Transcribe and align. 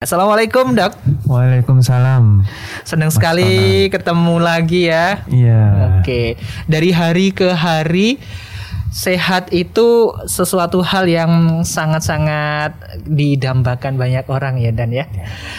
Assalamualaikum 0.00 0.72
dok. 0.72 0.96
Waalaikumsalam. 1.28 2.40
Senang 2.88 3.12
sekali 3.12 3.84
ketemu 3.92 4.40
lagi 4.40 4.88
ya. 4.88 5.28
Iya. 5.28 5.60
Oke, 6.00 6.40
dari 6.64 6.88
hari 6.88 7.36
ke 7.36 7.52
hari 7.52 8.16
sehat 8.88 9.52
itu 9.52 10.08
sesuatu 10.24 10.80
hal 10.80 11.04
yang 11.04 11.60
sangat-sangat 11.68 12.80
didambakan 13.04 14.00
banyak 14.00 14.24
orang 14.32 14.56
ya 14.56 14.72
Dan 14.72 14.88
ya. 14.88 15.04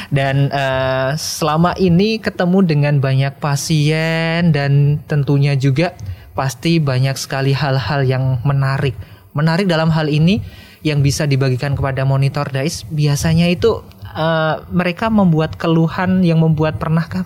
Dan 0.09 0.49
eh, 0.49 1.13
selama 1.21 1.77
ini 1.77 2.17
ketemu 2.17 2.65
dengan 2.65 2.97
banyak 2.97 3.37
pasien 3.37 4.49
dan 4.49 5.05
tentunya 5.05 5.53
juga 5.53 5.93
pasti 6.33 6.81
banyak 6.81 7.13
sekali 7.13 7.53
hal-hal 7.53 8.09
yang 8.09 8.41
menarik. 8.41 8.97
Menarik 9.37 9.69
dalam 9.69 9.93
hal 9.93 10.09
ini 10.09 10.41
yang 10.81 11.05
bisa 11.05 11.29
dibagikan 11.29 11.77
kepada 11.77 12.09
monitor 12.09 12.49
Dais 12.49 12.89
biasanya 12.89 13.53
itu 13.53 13.85
eh, 14.13 14.55
mereka 14.71 15.07
membuat 15.07 15.55
keluhan 15.55 16.21
yang 16.21 16.39
membuat 16.43 16.77
pernahkah 16.77 17.25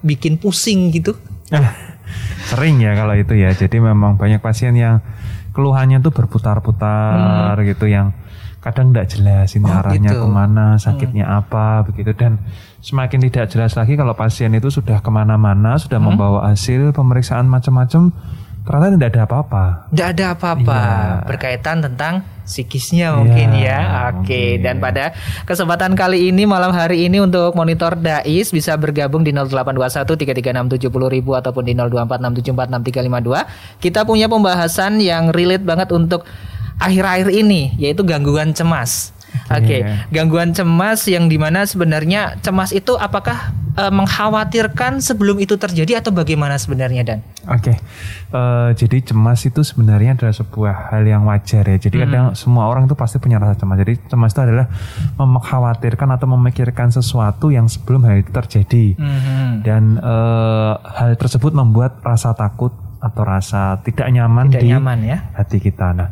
bikin 0.00 0.40
pusing 0.40 0.90
gitu? 0.90 1.14
Ah, 1.52 1.72
sering 2.48 2.80
ya 2.80 2.96
kalau 2.96 3.14
itu 3.14 3.36
ya. 3.36 3.52
Jadi 3.52 3.80
memang 3.80 4.16
banyak 4.16 4.40
pasien 4.40 4.74
yang 4.76 5.00
keluhannya 5.54 6.02
tuh 6.02 6.10
berputar-putar 6.10 7.54
gitu 7.62 7.86
yang 7.86 8.10
kadang 8.58 8.90
tidak 8.96 9.06
jelas 9.12 9.48
ini 9.52 9.68
Oh, 9.68 9.76
arahnya 9.76 10.10
gitu. 10.16 10.24
ke 10.24 10.28
mana, 10.32 10.80
sakitnya 10.80 11.28
apa 11.28 11.84
begitu 11.84 12.16
dan 12.16 12.40
semakin 12.80 13.20
tidak 13.28 13.52
jelas 13.52 13.76
lagi 13.76 13.92
kalau 13.92 14.16
pasien 14.16 14.56
itu 14.56 14.72
sudah 14.72 15.04
ke 15.04 15.10
mana-mana, 15.12 15.76
sudah 15.76 16.00
membawa 16.00 16.48
hasil 16.48 16.96
pemeriksaan 16.96 17.44
macam-macam, 17.44 18.08
ternyata 18.64 18.96
tidak 18.96 19.10
ada 19.12 19.22
apa-apa. 19.24 19.64
Tidak 19.92 20.08
ada 20.10 20.24
apa-apa 20.32 20.80
Iya. 20.80 21.24
berkaitan 21.28 21.76
tentang 21.80 22.14
psikisnya 22.44 23.16
mungkin 23.16 23.56
Iya, 23.56 23.64
ya. 23.64 23.78
Oke, 24.12 24.20
mungkin. 24.20 24.56
dan 24.60 24.76
pada 24.76 25.04
kesempatan 25.44 25.96
kali 25.96 26.28
ini 26.28 26.44
malam 26.44 26.72
hari 26.72 27.08
ini 27.08 27.16
untuk 27.16 27.56
monitor 27.56 27.96
Dais 27.96 28.52
bisa 28.52 28.76
bergabung 28.76 29.24
di 29.24 29.32
0821 29.32 30.12
336 30.16 31.32
ataupun 31.32 31.64
di 31.64 31.72
0246746352. 31.72 33.48
Kita 33.80 34.04
punya 34.04 34.28
pembahasan 34.28 35.00
yang 35.00 35.32
relate 35.32 35.64
banget 35.64 35.88
untuk 35.88 36.28
akhir-akhir 36.76 37.30
ini 37.30 37.72
yaitu 37.78 38.04
gangguan 38.04 38.52
cemas. 38.52 39.13
Oke, 39.46 39.76
Iya. 39.80 40.08
gangguan 40.08 40.50
cemas 40.50 41.04
yang 41.04 41.26
di 41.26 41.36
mana 41.36 41.62
sebenarnya 41.62 42.40
cemas 42.40 42.70
itu 42.70 42.94
apakah 42.94 43.52
eh, 43.74 43.90
mengkhawatirkan 43.90 44.98
sebelum 44.98 45.34
itu 45.36 45.54
terjadi 45.54 45.98
atau 45.98 46.10
bagaimana 46.10 46.54
sebenarnya 46.54 47.02
Dan? 47.02 47.18
Oke, 47.44 47.74
Eh, 48.30 48.70
jadi 48.74 48.98
cemas 49.04 49.42
itu 49.42 49.62
sebenarnya 49.62 50.14
adalah 50.14 50.30
sebuah 50.30 50.90
hal 50.90 51.02
yang 51.04 51.22
wajar 51.22 51.62
ya. 51.64 51.78
Jadi 51.78 51.96
kadang 52.00 52.34
semua 52.34 52.66
orang 52.66 52.84
itu 52.84 52.94
pasti 52.94 53.18
punya 53.18 53.38
rasa 53.38 53.54
cemas. 53.56 53.78
Jadi 53.78 53.94
cemas 54.06 54.30
itu 54.30 54.42
adalah 54.42 54.66
mengkhawatirkan 55.16 56.08
atau 56.10 56.26
memikirkan 56.28 56.90
sesuatu 56.90 57.48
yang 57.48 57.66
sebelum 57.66 58.02
hal 58.02 58.18
itu 58.18 58.30
terjadi. 58.30 58.84
Mhm. 58.94 59.62
Dan 59.62 59.82
eh, 59.96 60.72
hal 60.76 61.14
tersebut 61.14 61.50
membuat 61.52 61.98
rasa 62.00 62.32
takut 62.32 62.74
atau 62.98 63.22
rasa 63.22 63.78
tidak 63.82 64.08
nyaman 64.08 64.48
Tidak 64.48 64.60
di 64.60 64.68
nyaman 64.70 64.98
ya. 65.04 65.18
hati 65.32 65.60
kita. 65.60 65.92
Nah, 65.92 66.08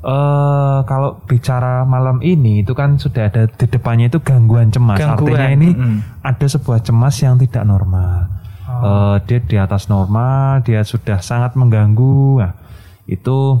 eh 0.00 0.78
kalau 0.88 1.20
bicara 1.28 1.84
malam 1.84 2.24
ini 2.24 2.64
itu 2.64 2.72
kan 2.72 2.96
sudah 2.96 3.28
ada 3.28 3.44
di 3.44 3.66
depannya 3.68 4.08
itu 4.08 4.16
gangguan 4.24 4.72
cemas. 4.72 4.96
Gangguan, 4.96 5.36
Artinya 5.36 5.48
ini 5.52 5.68
mm-mm. 5.76 5.96
ada 6.24 6.46
sebuah 6.48 6.80
cemas 6.80 7.20
yang 7.20 7.36
tidak 7.36 7.68
normal. 7.68 8.32
Oh. 8.64 8.80
Eh, 8.80 9.16
dia 9.28 9.38
di 9.44 9.56
atas 9.60 9.92
normal, 9.92 10.64
dia 10.64 10.80
sudah 10.88 11.20
sangat 11.20 11.52
mengganggu. 11.52 12.40
Nah, 12.40 12.56
itu 13.04 13.60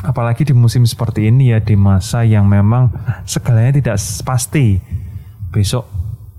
apalagi 0.00 0.48
di 0.48 0.54
musim 0.56 0.88
seperti 0.88 1.28
ini 1.28 1.52
ya 1.52 1.60
di 1.60 1.76
masa 1.76 2.24
yang 2.24 2.48
memang 2.48 2.88
segalanya 3.28 3.76
tidak 3.76 3.96
pasti. 4.24 4.80
Besok 5.52 5.84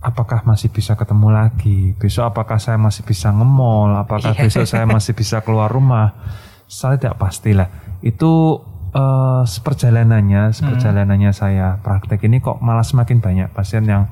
apakah 0.02 0.42
masih 0.44 0.74
bisa 0.74 0.98
ketemu 0.98 1.30
lagi? 1.30 1.94
Besok 2.02 2.34
apakah 2.34 2.58
saya 2.58 2.82
masih 2.82 3.06
bisa 3.06 3.30
nge-mall? 3.30 3.94
Apakah 3.94 4.34
Iya. 4.34 4.42
besok 4.42 4.66
saya 4.66 4.90
masih 4.90 5.14
bisa 5.14 5.46
keluar 5.46 5.70
rumah? 5.70 6.18
Saya 6.66 6.98
tidak 6.98 7.22
pastilah. 7.22 7.70
Itu 8.02 8.64
eh, 8.94 9.42
seperjalanannya, 9.46 10.54
seperjalanannya 10.54 11.32
saya 11.34 11.82
praktek 11.82 12.24
ini 12.30 12.40
kok 12.40 12.62
malah 12.62 12.86
semakin 12.86 13.20
banyak 13.20 13.50
pasien 13.52 13.84
yang 13.84 14.08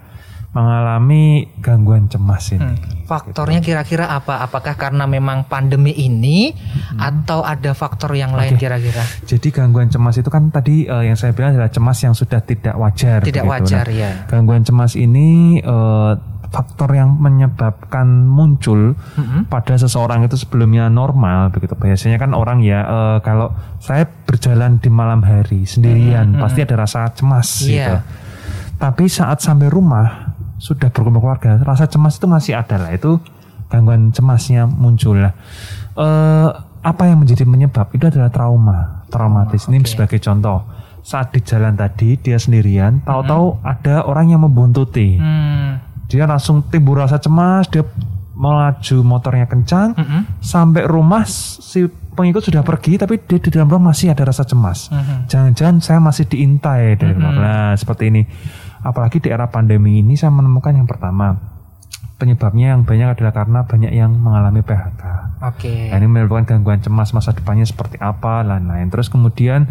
mengalami 0.51 1.47
gangguan 1.63 2.11
cemas 2.11 2.51
ini. 2.51 2.75
Hmm. 2.75 3.07
Faktornya 3.07 3.63
kira-kira 3.63 4.11
apa? 4.11 4.43
Apakah 4.43 4.75
karena 4.75 5.07
memang 5.07 5.47
pandemi 5.47 5.95
ini 5.95 6.51
atau 6.99 7.43
ada 7.43 7.71
faktor 7.71 8.11
yang 8.19 8.35
lain 8.35 8.59
kira-kira? 8.59 9.03
Jadi 9.23 9.47
gangguan 9.47 9.87
cemas 9.87 10.19
itu 10.19 10.27
kan 10.27 10.51
tadi 10.51 10.91
eh, 10.91 11.03
yang 11.07 11.15
saya 11.15 11.31
bilang 11.31 11.55
adalah 11.55 11.71
cemas 11.71 12.03
yang 12.03 12.11
sudah 12.11 12.43
tidak 12.43 12.75
wajar. 12.75 13.23
Tidak 13.23 13.47
begitu. 13.47 13.51
wajar 13.51 13.85
Nah, 13.87 13.95
ya. 13.95 14.11
Gangguan 14.27 14.67
cemas 14.67 14.99
ini 14.99 15.59
eh, 15.63 16.13
faktor 16.51 16.91
yang 16.91 17.15
menyebabkan 17.15 18.27
muncul 18.27 18.99
Mm-mm. 19.15 19.47
pada 19.47 19.79
seseorang 19.79 20.27
itu 20.27 20.35
sebelumnya 20.35 20.91
normal 20.91 21.47
begitu. 21.49 21.73
Biasanya 21.73 22.19
kan 22.19 22.35
orang 22.35 22.59
ya 22.59 22.83
eh, 22.83 23.17
kalau 23.23 23.55
saya 23.79 24.03
berjalan 24.27 24.75
di 24.77 24.91
malam 24.91 25.23
hari 25.23 25.63
sendirian 25.63 26.35
pasti 26.35 26.61
ada 26.61 26.75
rasa 26.75 27.07
cemas 27.15 27.63
Iya. 27.63 27.71
gitu. 27.71 27.95
Tapi 28.77 29.07
saat 29.07 29.39
sampai 29.39 29.71
rumah 29.71 30.35
sudah 30.59 30.91
berkumpul 30.91 31.23
keluarga, 31.23 31.57
rasa 31.63 31.87
cemas 31.87 32.19
itu 32.19 32.27
masih 32.27 32.53
ada 32.59 32.75
lah. 32.77 32.91
Itu 32.91 33.23
gangguan 33.71 34.11
cemasnya 34.11 34.67
muncul 34.67 35.23
lah. 35.23 35.33
Eh, 35.95 36.49
apa 36.81 37.03
yang 37.05 37.21
menjadi 37.21 37.45
penyebab 37.45 37.93
itu 37.93 38.09
adalah 38.09 38.27
trauma, 38.33 39.05
traumatis. 39.07 39.69
Ini 39.69 39.79
oke. 39.79 39.87
sebagai 39.87 40.19
contoh. 40.19 40.65
Saat 41.01 41.33
di 41.33 41.41
jalan 41.41 41.73
tadi 41.73 42.13
dia 42.17 42.37
sendirian, 42.37 43.01
tahu-tahu 43.01 43.57
ada 43.65 44.05
orang 44.05 44.33
yang 44.33 44.41
membuntuti. 44.43 45.17
Hmm. 45.17 45.81
Dia 46.11 46.27
langsung 46.27 46.67
timbul 46.67 46.99
rasa 46.99 47.17
cemas, 47.23 47.71
dia 47.71 47.87
melaju 48.35 48.97
motornya 49.05 49.47
kencang, 49.47 49.95
Mm-mm. 49.95 50.21
sampai 50.43 50.83
rumah 50.83 51.23
si 51.27 51.87
pengikut 52.11 52.43
sudah 52.43 52.61
pergi 52.61 52.99
tapi 52.99 53.23
dia 53.23 53.39
di 53.39 53.47
dalam 53.47 53.71
rumah 53.71 53.95
masih 53.95 54.11
ada 54.11 54.27
rasa 54.27 54.43
cemas. 54.43 54.91
Jangan-jangan 55.31 55.79
saya 55.79 55.99
masih 56.03 56.27
diintai 56.27 56.99
dari 56.99 57.15
luar. 57.15 57.33
Nah, 57.33 57.71
seperti 57.79 58.11
ini. 58.11 58.27
Apalagi 58.81 59.21
di 59.21 59.29
era 59.29 59.45
pandemi 59.45 60.01
ini 60.01 60.17
saya 60.17 60.33
menemukan 60.33 60.73
yang 60.73 60.89
pertama 60.89 61.37
penyebabnya 62.17 62.77
yang 62.77 62.85
banyak 62.85 63.17
adalah 63.17 63.33
karena 63.33 63.59
banyak 63.65 63.93
yang 63.93 64.13
mengalami 64.13 64.61
PHK. 64.61 65.03
Oke. 65.41 65.89
Nah, 65.89 65.97
ini 65.97 66.05
menyebabkan 66.05 66.45
gangguan 66.45 66.81
cemas 66.81 67.13
masa 67.17 67.33
depannya 67.33 67.65
seperti 67.65 67.97
apa 67.97 68.45
lain-lain. 68.45 68.93
Terus 68.93 69.09
kemudian 69.09 69.65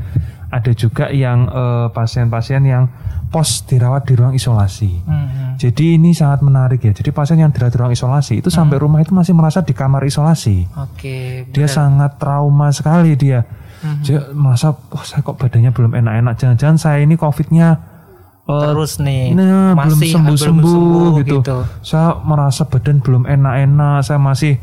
ada 0.51 0.73
juga 0.75 1.09
yang 1.15 1.47
eh, 1.47 1.87
pasien-pasien 1.95 2.63
yang 2.67 2.91
pos 3.31 3.63
dirawat 3.63 4.11
di 4.11 4.19
ruang 4.19 4.35
isolasi. 4.35 5.07
Mhm. 5.07 5.55
Jadi 5.55 5.95
ini 5.95 6.11
sangat 6.11 6.43
menarik 6.43 6.83
ya. 6.83 6.91
Jadi 6.91 7.15
pasien 7.15 7.39
yang 7.39 7.55
dirawat 7.55 7.71
di 7.71 7.79
ruang 7.79 7.95
isolasi 7.95 8.43
itu 8.43 8.51
sampai 8.51 8.83
rumah 8.83 8.99
itu 8.99 9.15
masih 9.15 9.33
merasa 9.39 9.63
di 9.63 9.71
kamar 9.71 10.03
isolasi. 10.03 10.67
Oke. 10.75 11.47
Dia 11.55 11.71
benar. 11.71 11.71
sangat 11.71 12.11
trauma 12.19 12.69
sekali 12.75 13.15
dia. 13.15 13.47
Mhm. 13.81 14.03
Dia 14.03 14.19
merasa, 14.35 14.75
oh 14.75 15.05
saya 15.07 15.23
kok 15.23 15.39
badannya 15.39 15.71
belum 15.71 15.95
enak-enak. 15.95 16.35
Jangan-jangan 16.37 16.77
saya 16.83 16.99
ini 17.07 17.15
covidnya 17.15 17.79
eh, 18.51 18.63
terus 18.67 18.99
nih 18.99 19.31
nah, 19.39 19.79
belum 19.79 19.99
masih 20.03 20.11
sembuh-sembuh 20.11 21.11
gitu. 21.23 21.39
gitu. 21.47 21.59
Saya 21.87 22.19
merasa 22.27 22.67
badan 22.67 22.99
belum 22.99 23.31
enak-enak. 23.31 23.99
Saya 24.03 24.19
masih 24.19 24.59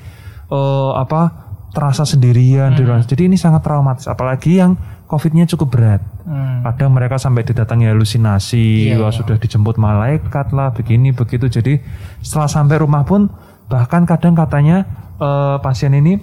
eh, 0.51 0.91
apa 0.91 1.47
terasa 1.71 2.03
sendirian 2.03 2.75
di 2.75 2.83
ruang. 2.83 3.05
Jadi 3.07 3.31
ini 3.31 3.39
sangat 3.39 3.63
traumatis. 3.63 4.11
Apalagi 4.11 4.59
yang 4.59 4.75
covidnya 5.07 5.47
cukup 5.47 5.67
berat. 5.71 6.01
Hmm. 6.27 6.61
Kadang 6.67 6.91
mereka 6.91 7.15
sampai 7.15 7.47
didatangi 7.47 7.87
halusinasi, 7.87 8.91
Iya. 8.93 8.99
wah 8.99 9.09
sudah 9.09 9.39
dijemput 9.39 9.79
malaikat 9.79 10.51
lah, 10.51 10.75
begini 10.75 11.15
begitu. 11.15 11.47
Jadi 11.47 11.79
setelah 12.19 12.51
sampai 12.51 12.83
rumah 12.83 13.07
pun 13.07 13.31
bahkan 13.71 14.03
kadang 14.03 14.35
katanya 14.35 14.83
eh, 15.17 15.57
pasien 15.63 15.95
ini 15.95 16.19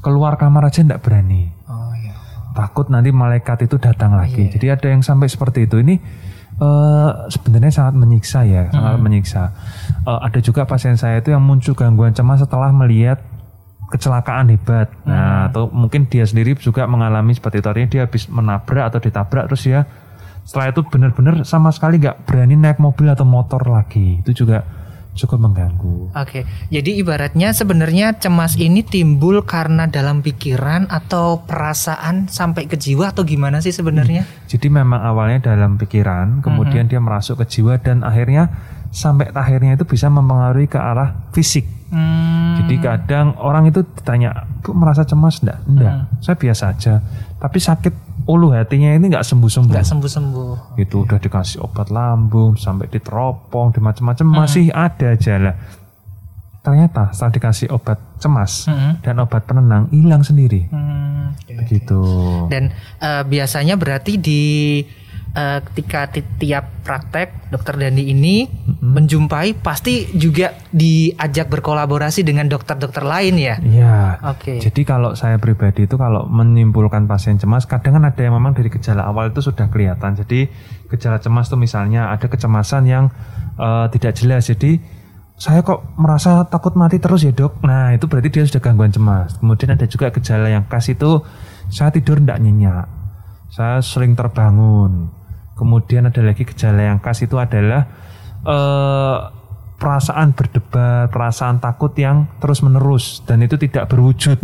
keluar 0.00 0.34
kamar 0.34 0.72
aja 0.72 0.80
tidak 0.80 1.04
berani, 1.04 1.52
Oh 1.68 1.92
ya. 1.94 2.16
takut 2.56 2.88
nanti 2.88 3.12
malaikat 3.12 3.68
itu 3.68 3.76
datang 3.76 4.16
lagi. 4.16 4.48
Iya. 4.48 4.52
Jadi 4.56 4.66
ada 4.72 4.86
yang 4.88 5.04
sampai 5.04 5.28
seperti 5.28 5.68
itu. 5.68 5.78
Ini 5.78 5.94
eh, 6.58 7.10
sebenarnya 7.28 7.70
sangat 7.70 7.94
menyiksa 7.94 8.42
ya, 8.48 8.72
sangat 8.72 8.98
menyiksa. 8.98 9.42
Eh, 10.08 10.18
ada 10.24 10.40
juga 10.40 10.64
pasien 10.64 10.96
saya 10.96 11.20
itu 11.20 11.30
yang 11.30 11.44
muncul 11.44 11.76
gangguan 11.76 12.16
cemas 12.16 12.40
setelah 12.40 12.72
melihat 12.72 13.20
kecelakaan 13.88 14.52
hebat. 14.52 14.92
Nah, 15.08 15.48
atau 15.48 15.72
mungkin 15.72 16.06
dia 16.06 16.28
sendiri 16.28 16.54
juga 16.60 16.84
mengalami 16.84 17.32
seperti 17.32 17.64
itu. 17.64 17.68
Artinya 17.68 17.88
dia 17.88 18.02
habis 18.04 18.28
menabrak 18.28 18.84
atau 18.92 19.00
ditabrak 19.00 19.44
terus 19.48 19.64
ya 19.64 19.88
setelah 20.48 20.72
itu 20.72 20.80
benar-benar 20.80 21.44
sama 21.44 21.68
sekali 21.68 22.00
nggak 22.00 22.24
berani 22.24 22.56
naik 22.56 22.80
mobil 22.80 23.12
atau 23.12 23.28
motor 23.28 23.60
lagi. 23.68 24.24
Itu 24.24 24.32
juga 24.32 24.64
cukup 25.18 25.50
mengganggu. 25.50 26.14
Oke, 26.14 26.46
jadi 26.70 26.90
ibaratnya 27.02 27.50
sebenarnya 27.50 28.16
cemas 28.16 28.54
ini 28.54 28.86
timbul 28.86 29.42
karena 29.42 29.90
dalam 29.90 30.22
pikiran 30.22 30.86
atau 30.86 31.42
perasaan 31.42 32.30
sampai 32.30 32.70
ke 32.70 32.78
jiwa 32.78 33.10
atau 33.10 33.26
gimana 33.26 33.58
sih 33.58 33.74
sebenarnya? 33.74 34.24
Jadi 34.46 34.70
memang 34.70 35.02
awalnya 35.02 35.52
dalam 35.52 35.74
pikiran, 35.76 36.40
kemudian 36.40 36.86
dia 36.86 37.02
merasuk 37.02 37.42
ke 37.42 37.58
jiwa 37.58 37.76
dan 37.82 38.06
akhirnya 38.06 38.48
sampai 38.94 39.28
akhirnya 39.34 39.76
itu 39.76 39.84
bisa 39.84 40.08
mempengaruhi 40.08 40.70
ke 40.70 40.78
arah 40.78 41.28
fisik. 41.34 41.77
Hmm. 41.88 42.60
Jadi 42.60 42.74
kadang 42.78 43.32
orang 43.40 43.64
itu 43.66 43.80
ditanya, 43.96 44.44
Bu 44.60 44.76
merasa 44.76 45.02
cemas 45.02 45.40
enggak? 45.40 45.58
Enggak, 45.64 45.94
saya 46.20 46.36
biasa 46.36 46.64
aja. 46.76 46.94
Tapi 47.40 47.58
sakit 47.58 47.94
ulu 48.28 48.52
hatinya 48.52 48.92
ini 48.92 49.08
nggak 49.08 49.24
sembuh-sembuh. 49.24 49.72
nggak 49.72 49.88
sembuh 49.88 50.10
sembuh 50.10 50.50
Itu 50.76 51.08
udah 51.08 51.16
dikasih 51.16 51.64
obat 51.64 51.88
lambung 51.88 52.60
sampai 52.60 52.92
diteropong, 52.92 53.72
di 53.72 53.80
macam-macam 53.80 54.26
Hmm. 54.26 54.36
masih 54.36 54.68
ada 54.68 55.16
aja 55.16 55.34
lah. 55.40 55.56
Ternyata 56.58 57.14
setelah 57.16 57.32
dikasih 57.32 57.72
obat 57.72 57.96
cemas 58.20 58.68
Mm-mm. 58.68 59.00
dan 59.00 59.14
obat 59.22 59.48
penenang 59.48 59.88
hilang 59.88 60.20
sendiri. 60.20 60.68
Hmm. 60.68 61.32
Begitu. 61.48 62.00
dan 62.48 62.70
eh, 63.00 63.22
biasanya 63.24 63.74
berarti 63.74 64.16
di 64.16 64.42
eh, 65.30 65.58
ketika 65.62 66.08
ti- 66.08 66.24
tiap 66.36 66.82
praktek 66.82 67.48
dokter 67.48 67.76
Dandi 67.76 68.08
ini 68.08 68.48
menjumpai 68.78 69.52
pasti 69.54 70.08
juga 70.12 70.56
diajak 70.68 71.48
berkolaborasi 71.48 72.20
dengan 72.20 72.46
dokter-dokter 72.46 73.02
lain 73.02 73.36
ya 73.36 73.54
Iya. 73.58 74.20
oke 74.22 74.60
Jadi 74.60 74.80
kalau 74.82 75.12
saya 75.12 75.36
pribadi 75.36 75.84
itu 75.84 75.96
kalau 75.96 76.24
menyimpulkan 76.24 77.04
pasien 77.04 77.36
cemas, 77.36 77.64
kadang 77.64 77.96
kan 77.96 78.04
ada 78.04 78.20
yang 78.20 78.36
memang 78.36 78.52
dari 78.52 78.68
gejala 78.68 79.04
awal 79.04 79.28
itu 79.28 79.40
sudah 79.40 79.68
kelihatan. 79.68 80.14
Jadi 80.14 80.48
gejala 80.88 81.18
cemas 81.18 81.48
itu 81.48 81.56
misalnya 81.56 82.08
ada 82.08 82.24
kecemasan 82.24 82.84
yang 82.84 83.04
eh, 83.56 83.86
tidak 83.90 84.12
jelas. 84.14 84.48
Jadi 84.48 84.80
saya 85.34 85.62
kok 85.62 85.94
merasa 85.94 86.42
takut 86.44 86.74
mati 86.74 86.98
terus 86.98 87.22
ya 87.22 87.30
dok. 87.30 87.62
Nah 87.62 87.94
itu 87.94 88.04
berarti 88.06 88.28
dia 88.28 88.42
sudah 88.42 88.58
gangguan 88.58 88.90
cemas. 88.90 89.38
Kemudian 89.38 89.70
ada 89.70 89.86
juga 89.86 90.10
gejala 90.10 90.48
yang 90.48 90.66
khas 90.66 90.88
itu 90.88 91.22
saya 91.68 91.88
tidur 91.88 92.18
tidak 92.18 92.40
nyenyak. 92.40 92.86
Saya 93.48 93.80
sering 93.80 94.12
terbangun. 94.12 95.08
Kemudian 95.58 96.06
ada 96.06 96.22
lagi 96.22 96.46
gejala 96.46 96.86
yang 96.86 97.02
khas 97.02 97.26
itu 97.26 97.34
adalah 97.34 97.90
eh, 98.46 99.16
perasaan 99.78 100.34
berdebar, 100.34 101.10
perasaan 101.10 101.58
takut 101.62 101.94
yang 101.98 102.30
terus 102.42 102.62
menerus 102.62 103.22
dan 103.26 103.42
itu 103.42 103.58
tidak 103.58 103.90
berwujud. 103.90 104.38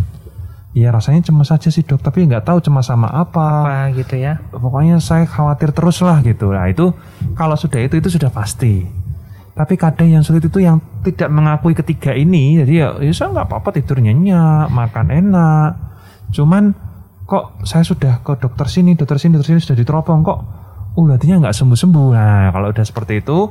Ya 0.74 0.90
rasanya 0.90 1.30
cemas 1.30 1.54
saja 1.54 1.70
sih 1.70 1.86
dok, 1.86 2.02
tapi 2.02 2.26
nggak 2.26 2.50
tahu 2.50 2.58
cemas 2.58 2.90
sama 2.90 3.06
apa. 3.06 3.62
apa 3.62 3.94
gitu 3.94 4.18
ya 4.18 4.42
Pokoknya 4.50 4.98
saya 4.98 5.22
khawatir 5.22 5.70
terus 5.70 6.02
lah 6.02 6.18
gitu. 6.26 6.50
Nah 6.50 6.66
itu 6.66 6.90
kalau 7.38 7.54
sudah 7.54 7.78
itu 7.78 7.94
itu 7.94 8.10
sudah 8.10 8.34
pasti. 8.34 8.82
Tapi 9.54 9.78
kadang 9.78 10.10
yang 10.10 10.26
sulit 10.26 10.42
itu 10.42 10.58
yang 10.58 10.82
tidak 11.06 11.30
mengakui 11.30 11.78
ketiga 11.78 12.10
ini. 12.10 12.58
Jadi 12.58 12.74
ya, 12.74 12.90
ya 12.98 13.12
saya 13.14 13.30
nggak 13.30 13.46
apa-apa 13.54 13.70
tidur 13.78 14.02
nyenyak, 14.02 14.66
makan 14.66 15.14
enak. 15.14 15.70
Cuman 16.34 16.74
kok 17.22 17.62
saya 17.62 17.86
sudah 17.86 18.18
ke 18.26 18.34
dokter 18.34 18.66
sini, 18.66 18.98
dokter 18.98 19.22
sini, 19.22 19.38
dokter 19.38 19.54
sini 19.54 19.62
sudah 19.62 19.78
diteropong 19.78 20.26
kok. 20.26 20.40
Uh, 20.94 21.10
hatinya 21.10 21.42
nggak 21.42 21.54
sembuh-sembuh. 21.54 22.08
Nah 22.10 22.50
kalau 22.50 22.70
udah 22.70 22.84
seperti 22.84 23.18
itu, 23.18 23.50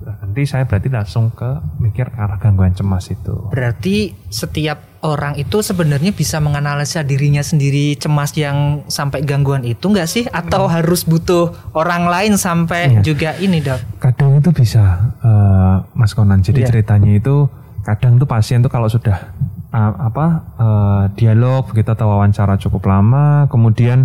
nanti 0.00 0.42
saya 0.42 0.64
berarti 0.64 0.88
langsung 0.88 1.30
ke 1.30 1.46
mikir 1.78 2.08
ke 2.08 2.18
arah 2.18 2.36
gangguan 2.36 2.72
cemas 2.72 3.06
itu. 3.08 3.46
berarti 3.48 4.16
setiap 4.26 4.80
orang 5.00 5.36
itu 5.36 5.60
sebenarnya 5.60 6.10
bisa 6.10 6.40
menganalisa 6.40 7.00
dirinya 7.00 7.40
sendiri 7.40 7.94
cemas 7.94 8.32
yang 8.34 8.84
sampai 8.86 9.22
gangguan 9.22 9.62
itu 9.62 9.80
enggak 9.86 10.08
sih 10.08 10.24
atau 10.26 10.66
harus 10.66 11.04
butuh 11.04 11.52
orang 11.72 12.04
lain 12.04 12.36
sampai 12.36 12.96
Iya. 12.96 13.00
juga 13.02 13.30
ini 13.36 13.60
dok 13.60 13.80
kadang 13.98 14.36
itu 14.36 14.50
bisa 14.50 14.82
eh, 15.20 15.74
Mas 15.94 16.12
Konan 16.12 16.40
jadi 16.40 16.64
Iya. 16.64 16.68
ceritanya 16.68 17.12
itu 17.12 17.48
kadang 17.80 18.16
tuh 18.16 18.28
pasien 18.28 18.60
tuh 18.60 18.68
kalau 18.68 18.88
sudah 18.88 19.32
eh, 19.70 19.92
apa 19.96 20.26
eh, 20.56 21.02
dialog 21.14 21.64
begitu 21.66 21.88
atau 21.88 22.08
wawancara 22.08 22.56
cukup 22.56 22.84
lama 22.84 23.48
kemudian 23.48 24.04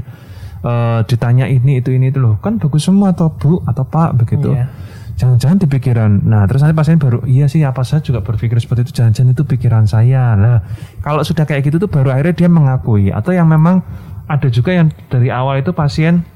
eh, 0.66 1.00
ditanya 1.06 1.46
ini 1.46 1.80
itu 1.80 1.94
ini 1.94 2.10
itu 2.10 2.18
loh. 2.18 2.42
Kan 2.42 2.58
bagus 2.58 2.84
semua 2.84 3.14
atau 3.14 3.30
bu 3.30 3.62
atau 3.64 3.86
pak 3.86 4.18
begitu. 4.18 4.52
Iya. 4.52 4.68
jangan-jangan 5.16 5.64
di 5.64 5.68
pikiran. 5.72 6.12
Nah 6.28 6.44
terus 6.44 6.60
nanti 6.60 6.76
pasien 6.76 7.00
baru 7.00 7.24
iya 7.24 7.48
sih 7.48 7.64
apa 7.64 7.88
saya 7.88 8.04
juga 8.04 8.20
berpikir 8.20 8.60
seperti 8.60 8.84
itu. 8.84 9.00
Jangan-jangan 9.00 9.32
itu 9.32 9.44
pikiran 9.48 9.84
saya. 9.88 10.36
Nah 10.36 10.60
kalau 11.00 11.24
sudah 11.24 11.48
kayak 11.48 11.64
gitu 11.72 11.80
tuh 11.80 11.88
baru 11.88 12.12
akhirnya 12.12 12.36
dia 12.36 12.50
mengakui. 12.52 13.16
Atau 13.16 13.32
yang 13.32 13.48
memang 13.48 13.80
ada 14.28 14.52
juga 14.52 14.76
yang 14.76 14.92
dari 15.08 15.32
awal 15.32 15.64
itu 15.64 15.72
pasien 15.72 16.28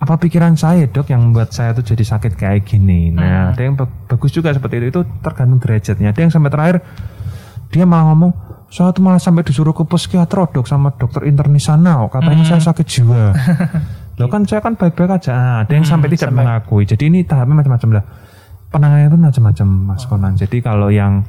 apa 0.00 0.16
pikiran 0.16 0.56
saya 0.56 0.88
dok 0.88 1.12
yang 1.12 1.20
membuat 1.20 1.52
saya 1.52 1.76
tuh 1.76 1.84
jadi 1.84 2.00
sakit 2.00 2.32
kayak 2.40 2.64
gini? 2.64 3.12
Nah 3.12 3.52
ada 3.52 3.60
yang 3.60 3.76
ba- 3.76 3.92
bagus 4.08 4.32
juga 4.32 4.56
seperti 4.56 4.80
itu. 4.80 4.86
Itu 4.96 5.02
tergantung 5.20 5.60
derajatnya. 5.60 6.16
Ada 6.16 6.20
yang 6.24 6.32
sampai 6.32 6.48
terakhir 6.48 6.76
dia 7.68 7.84
malah 7.84 8.08
ngomong 8.08 8.32
saya 8.70 8.94
tuh 8.94 9.02
malah 9.02 9.18
sampai 9.18 9.42
disuruh 9.42 9.74
ke 9.74 9.82
psikiater 9.82 10.46
dok 10.54 10.62
sama 10.70 10.94
dokter 10.94 11.26
internis 11.26 11.66
sana 11.66 12.06
katanya 12.06 12.46
saya 12.46 12.62
sakit 12.62 12.86
jiwa. 12.86 13.34
Loh 14.22 14.28
kan 14.30 14.46
saya 14.46 14.62
kan 14.62 14.78
baik-baik 14.78 15.18
aja. 15.18 15.32
Ah, 15.34 15.56
ada 15.66 15.72
yang 15.74 15.82
sampai 15.82 16.12
tidak 16.14 16.30
mengakui. 16.30 16.86
Jadi 16.86 17.10
ini 17.10 17.26
tahapnya 17.26 17.66
macam-macam 17.66 17.98
lah. 17.98 18.04
Penanganannya 18.70 19.10
itu 19.10 19.18
macam-macam 19.18 19.66
mas 19.90 20.04
Konan. 20.06 20.38
Jadi 20.38 20.62
kalau 20.62 20.92
yang 20.92 21.26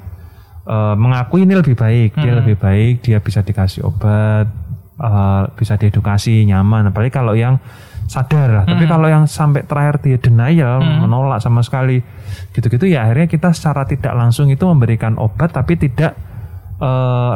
eh, 0.70 0.96
mengakui 1.00 1.48
ini 1.48 1.58
lebih 1.58 1.74
baik. 1.74 2.20
Dia 2.20 2.38
lebih 2.38 2.62
baik 2.62 3.02
dia 3.02 3.18
bisa 3.24 3.42
dikasih 3.42 3.88
obat 3.90 4.46
eh, 5.02 5.44
bisa 5.58 5.80
diedukasi 5.82 6.46
nyaman. 6.46 6.94
Apalagi 6.94 7.10
kalau 7.10 7.34
yang 7.34 7.58
sadar 8.12 8.54
lah. 8.54 8.64
Tapi 8.68 8.86
kalau 8.86 9.08
yang 9.08 9.24
sampai 9.26 9.64
terakhir 9.64 10.04
dia 10.04 10.20
denial 10.20 10.84
menolak 10.84 11.40
sama 11.40 11.64
sekali 11.64 12.04
gitu-gitu 12.52 12.92
ya 12.92 13.08
akhirnya 13.08 13.32
kita 13.32 13.56
secara 13.56 13.88
tidak 13.88 14.12
langsung 14.12 14.52
itu 14.52 14.68
memberikan 14.68 15.16
obat 15.16 15.56
tapi 15.56 15.80
tidak 15.80 16.31
eh, 16.82 16.88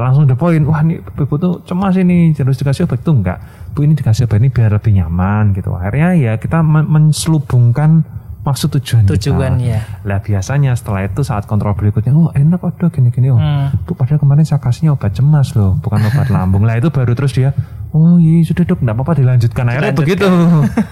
langsung 0.02 0.26
the 0.26 0.34
point 0.34 0.66
wah 0.66 0.82
ini 0.82 0.98
ibu 0.98 1.36
tuh 1.38 1.62
cemas 1.64 1.94
ini 1.96 2.34
harus 2.34 2.58
dikasih 2.58 2.84
obat 2.84 3.00
itu 3.00 3.12
enggak 3.14 3.38
bu 3.72 3.82
ini 3.82 3.94
dikasih 3.94 4.26
obat 4.26 4.38
ini 4.38 4.50
biar 4.50 4.74
lebih 4.74 4.92
nyaman 4.92 5.54
gitu 5.54 5.70
akhirnya 5.72 6.10
ya 6.16 6.34
kita 6.36 6.60
men- 6.60 6.90
menselubungkan 6.90 8.02
maksud 8.42 8.70
tujuan 8.72 9.06
kita. 9.06 9.18
tujuannya 9.18 10.06
Lah 10.06 10.22
biasanya 10.22 10.74
setelah 10.74 11.02
itu 11.02 11.26
saat 11.26 11.50
kontrol 11.50 11.74
berikutnya, 11.74 12.14
oh 12.14 12.30
enak 12.30 12.62
kok 12.62 12.78
dok 12.78 12.94
gini-gini. 12.94 13.34
Oh, 13.34 13.42
Hmm. 13.42 13.74
bu 13.82 13.98
padahal 13.98 14.22
kemarin 14.22 14.46
saya 14.46 14.62
kasihnya 14.62 14.94
obat 14.94 15.18
cemas 15.18 15.58
loh, 15.58 15.82
bukan 15.82 15.98
obat 16.06 16.30
lambung. 16.30 16.62
Lah 16.62 16.78
itu 16.78 16.94
baru 16.94 17.18
terus 17.18 17.34
dia, 17.34 17.58
oh 17.96 18.20
iya 18.20 18.44
sudah 18.44 18.68
dok, 18.68 18.84
enggak 18.84 18.96
apa-apa 19.00 19.14
dilanjutkan. 19.16 19.64
Akhirnya 19.72 19.96
begitu. 19.96 20.28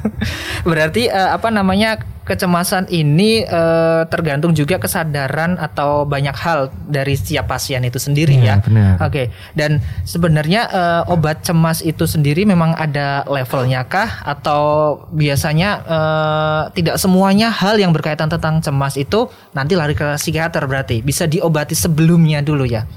Berarti 0.70 1.12
eh, 1.12 1.30
apa 1.36 1.52
namanya 1.52 2.00
kecemasan 2.24 2.88
ini 2.88 3.44
eh, 3.44 4.02
tergantung 4.08 4.56
juga 4.56 4.80
kesadaran 4.80 5.60
atau 5.60 6.08
banyak 6.08 6.32
hal 6.40 6.72
dari 6.88 7.20
setiap 7.20 7.52
pasien 7.52 7.84
itu 7.84 8.00
sendiri 8.00 8.40
Iya, 8.40 8.48
ya. 8.48 8.64
benar. 8.64 8.94
Oke. 9.04 9.28
Dan 9.52 9.84
sebenarnya 10.08 10.62
eh, 10.72 11.12
obat 11.12 11.44
cemas 11.44 11.84
itu 11.84 12.08
sendiri 12.08 12.48
memang 12.48 12.72
ada 12.80 13.28
levelnya 13.28 13.84
kah 13.84 14.24
atau 14.24 14.96
biasanya 15.12 15.70
eh, 15.84 16.62
tidak 16.80 16.96
semuanya 16.96 17.52
hal 17.52 17.76
yang 17.76 17.92
berkaitan 17.92 18.32
tentang 18.32 18.64
cemas 18.64 18.96
itu 18.96 19.28
nanti 19.52 19.76
lari 19.76 19.92
ke 19.92 20.16
psikiater 20.16 20.64
berarti 20.64 21.04
bisa 21.04 21.28
diobati 21.28 21.76
sebelumnya 21.76 22.40
dulu 22.40 22.64
ya. 22.64 22.88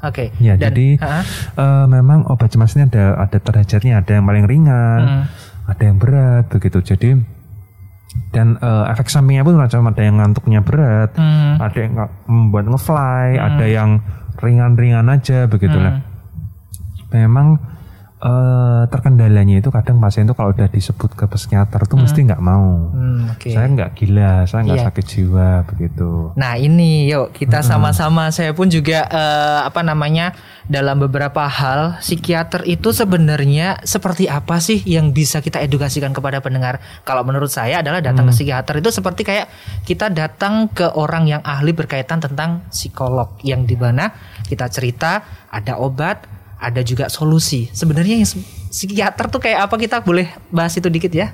Oke. 0.00 0.32
Ya, 0.38 0.56
Dan- 0.56 0.72
jadi 0.72 0.88
Ha-ha. 0.96 1.20
eh, 1.56 1.84
memang 1.86 2.24
obat 2.26 2.48
cemas 2.48 2.72
ini 2.72 2.88
ada 2.88 3.20
ada 3.20 3.36
derajatnya, 3.36 4.00
ada 4.00 4.12
yang 4.12 4.24
paling 4.24 4.44
ringan, 4.44 5.00
Hmm. 5.00 5.24
ada 5.66 5.82
yang 5.82 5.96
berat 5.96 6.48
begitu. 6.48 6.80
Jadi 6.80 7.20
dan 8.32 8.56
eh, 8.56 8.84
efek 8.90 9.06
sampingnya 9.06 9.44
pun 9.44 9.54
macam 9.54 9.86
ada 9.86 10.00
yang 10.00 10.16
ngantuknya 10.16 10.60
berat, 10.60 11.12
Hmm. 11.14 11.60
ada 11.60 11.78
yang 11.78 11.92
membuat 12.24 12.64
ngefly, 12.66 13.26
ada 13.36 13.64
yang 13.64 14.00
ringan-ringan 14.38 15.04
aja 15.06 15.44
begitulah. 15.44 16.00
Hmm. 16.00 16.08
Memang 17.12 17.60
eh, 18.20 18.82
terkendalanya 18.92 19.58
itu 19.58 19.72
kadang 19.72 19.96
pasien 19.96 20.28
itu 20.28 20.36
kalau 20.36 20.52
udah 20.52 20.68
disebut 20.68 21.16
ke 21.16 21.24
psikiater 21.24 21.88
tuh 21.88 21.96
mesti 21.96 22.20
nggak 22.20 22.42
mau. 22.44 22.92
Hmm, 22.92 23.32
oke. 23.32 23.48
Saya 23.48 23.66
nggak 23.66 23.90
gila, 23.96 24.44
saya 24.44 24.60
nggak 24.68 24.78
Iya. 24.78 24.86
sakit 24.92 25.04
jiwa 25.08 25.48
begitu. 25.64 26.10
Nah 26.36 26.60
ini 26.60 27.08
yuk 27.08 27.32
kita 27.32 27.64
sama-sama 27.64 28.28
saya 28.28 28.52
pun 28.52 28.68
juga 28.68 29.08
eh, 29.08 29.60
apa 29.64 29.80
namanya 29.80 30.36
dalam 30.68 31.00
beberapa 31.00 31.48
hal 31.48 31.98
psikiater 31.98 32.62
itu 32.68 32.92
sebenarnya 32.92 33.80
seperti 33.82 34.28
apa 34.28 34.60
sih 34.60 34.84
yang 34.84 35.10
bisa 35.10 35.40
kita 35.40 35.64
edukasikan 35.64 36.12
kepada 36.12 36.44
pendengar? 36.44 36.78
Kalau 37.08 37.24
menurut 37.24 37.48
saya 37.48 37.80
adalah 37.80 38.04
datang 38.04 38.28
ke 38.28 38.36
psikiater 38.36 38.78
itu 38.78 38.92
seperti 38.92 39.24
kayak 39.24 39.48
kita 39.88 40.12
datang 40.12 40.68
ke 40.68 40.92
orang 40.92 41.24
yang 41.24 41.42
ahli 41.42 41.72
berkaitan 41.72 42.20
tentang 42.20 42.62
psikolog 42.68 43.32
yang 43.40 43.64
di 43.64 43.74
mana 43.74 44.12
kita 44.44 44.68
cerita 44.68 45.24
ada 45.50 45.80
obat 45.80 46.39
ada 46.60 46.84
juga 46.84 47.08
solusi. 47.08 47.72
Sebenarnya 47.72 48.20
yang 48.20 48.28
psikiater 48.68 49.32
tuh 49.32 49.40
kayak 49.40 49.66
apa 49.66 49.74
kita 49.80 50.04
boleh 50.04 50.28
bahas 50.52 50.76
itu 50.76 50.86
dikit 50.92 51.10
ya? 51.10 51.32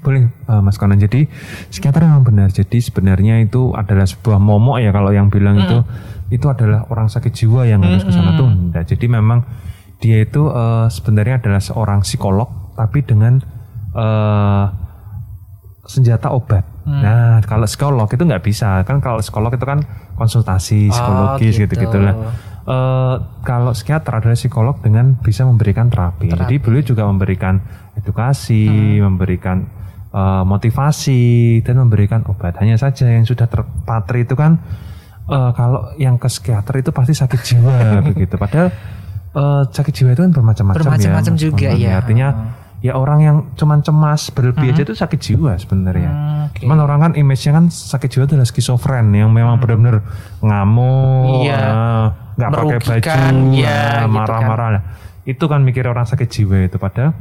Boleh 0.00 0.30
eh, 0.30 0.62
Mas 0.62 0.78
Konan. 0.78 1.02
Jadi 1.02 1.26
psikiater 1.68 2.06
memang 2.06 2.22
benar. 2.22 2.48
Jadi 2.54 2.78
sebenarnya 2.78 3.42
itu 3.42 3.74
adalah 3.74 4.06
sebuah 4.06 4.38
momok 4.38 4.78
ya 4.78 4.94
kalau 4.94 5.10
yang 5.10 5.28
bilang 5.28 5.58
itu 5.58 5.78
itu 6.32 6.46
adalah 6.48 6.88
orang 6.88 7.12
sakit 7.12 7.34
jiwa 7.34 7.68
yang 7.68 7.82
harus 7.82 8.06
ke 8.06 8.12
sana 8.14 8.38
tuh. 8.38 8.48
Jadi 8.72 9.06
memang 9.10 9.42
dia 9.98 10.22
itu 10.22 10.46
eh, 10.48 10.86
sebenarnya 10.88 11.42
adalah 11.42 11.60
seorang 11.60 12.06
psikolog 12.06 12.48
tapi 12.78 13.02
dengan 13.02 13.42
eh, 13.98 14.64
senjata 15.82 16.30
obat. 16.30 16.62
Nah, 16.82 17.38
kalau 17.46 17.66
psikolog 17.66 18.10
itu 18.10 18.22
nggak 18.22 18.42
bisa. 18.42 18.82
Kan 18.82 18.98
kalau 18.98 19.22
psikolog 19.22 19.54
itu 19.54 19.62
kan 19.62 19.82
konsultasi 20.18 20.90
psikologis 20.90 21.54
gitu. 21.58 21.66
gitu-gitulah. 21.66 22.14
Eh, 22.62 23.16
kalau 23.42 23.74
psikiater 23.74 24.22
adalah 24.22 24.38
psikolog 24.38 24.78
dengan 24.78 25.18
bisa 25.18 25.42
memberikan 25.42 25.90
terapi. 25.90 26.30
Jadi 26.30 26.62
beliau 26.62 26.86
juga 26.86 27.10
memberikan 27.10 27.58
edukasi, 27.98 29.02
memberikan 29.02 29.66
eh, 30.14 30.44
motivasi 30.46 31.58
dan 31.66 31.82
memberikan 31.82 32.22
obat. 32.30 32.62
Hanya 32.62 32.78
saja 32.78 33.10
yang 33.10 33.26
sudah 33.26 33.50
terpatri 33.50 34.22
itu 34.22 34.38
kan 34.38 34.62
eh, 35.26 35.50
kalau 35.58 35.90
yang 35.98 36.22
ke 36.22 36.30
psikiater 36.30 36.86
itu 36.86 36.94
pasti 36.94 37.18
sakit 37.18 37.40
jiwa 37.42 37.76
begitu. 38.14 38.38
Padahal 38.38 38.70
eh, 39.34 39.62
sakit 39.66 39.90
jiwa 39.90 40.14
itu 40.14 40.22
kan 40.22 40.30
bermacam-macam 40.30 40.78
ya. 40.78 40.86
Bermacam-macam 40.86 41.34
juga, 41.34 41.66
Konon. 41.74 41.82
ya. 41.82 41.90
Artinya 41.98 42.28
ya 42.82 42.98
orang 42.98 43.18
yang 43.22 43.36
cuman 43.54 43.78
cemas 43.80 44.28
berlebih 44.28 44.74
aja 44.74 44.82
itu 44.82 44.92
sakit 44.92 45.18
jiwa 45.22 45.54
sebenarnya. 45.54 46.10
Hmm. 46.10 46.44
Cuman 46.52 46.78
orang 46.82 46.98
kan 47.00 47.12
image-nya 47.14 47.54
kan 47.54 47.70
sakit 47.70 48.08
jiwa 48.10 48.26
adalah 48.26 48.42
skizofren 48.44 49.14
yang 49.14 49.30
memang 49.30 49.56
benar-benar 49.56 50.02
ngamuk, 50.42 51.46
Iya. 51.46 51.58
ah, 51.62 52.06
nggak 52.34 52.50
pakai 52.50 52.66
baju, 52.66 52.82
Merugikan, 52.90 53.34
ya, 53.54 53.70
ah, 53.70 53.80
gitu 53.80 54.02
kan. 54.02 54.10
marah-marah. 54.10 54.68
Itu 55.22 55.44
kan 55.46 55.62
mikir 55.62 55.86
orang 55.86 56.04
sakit 56.04 56.28
jiwa 56.28 56.66
itu 56.66 56.76
padahal 56.76 57.14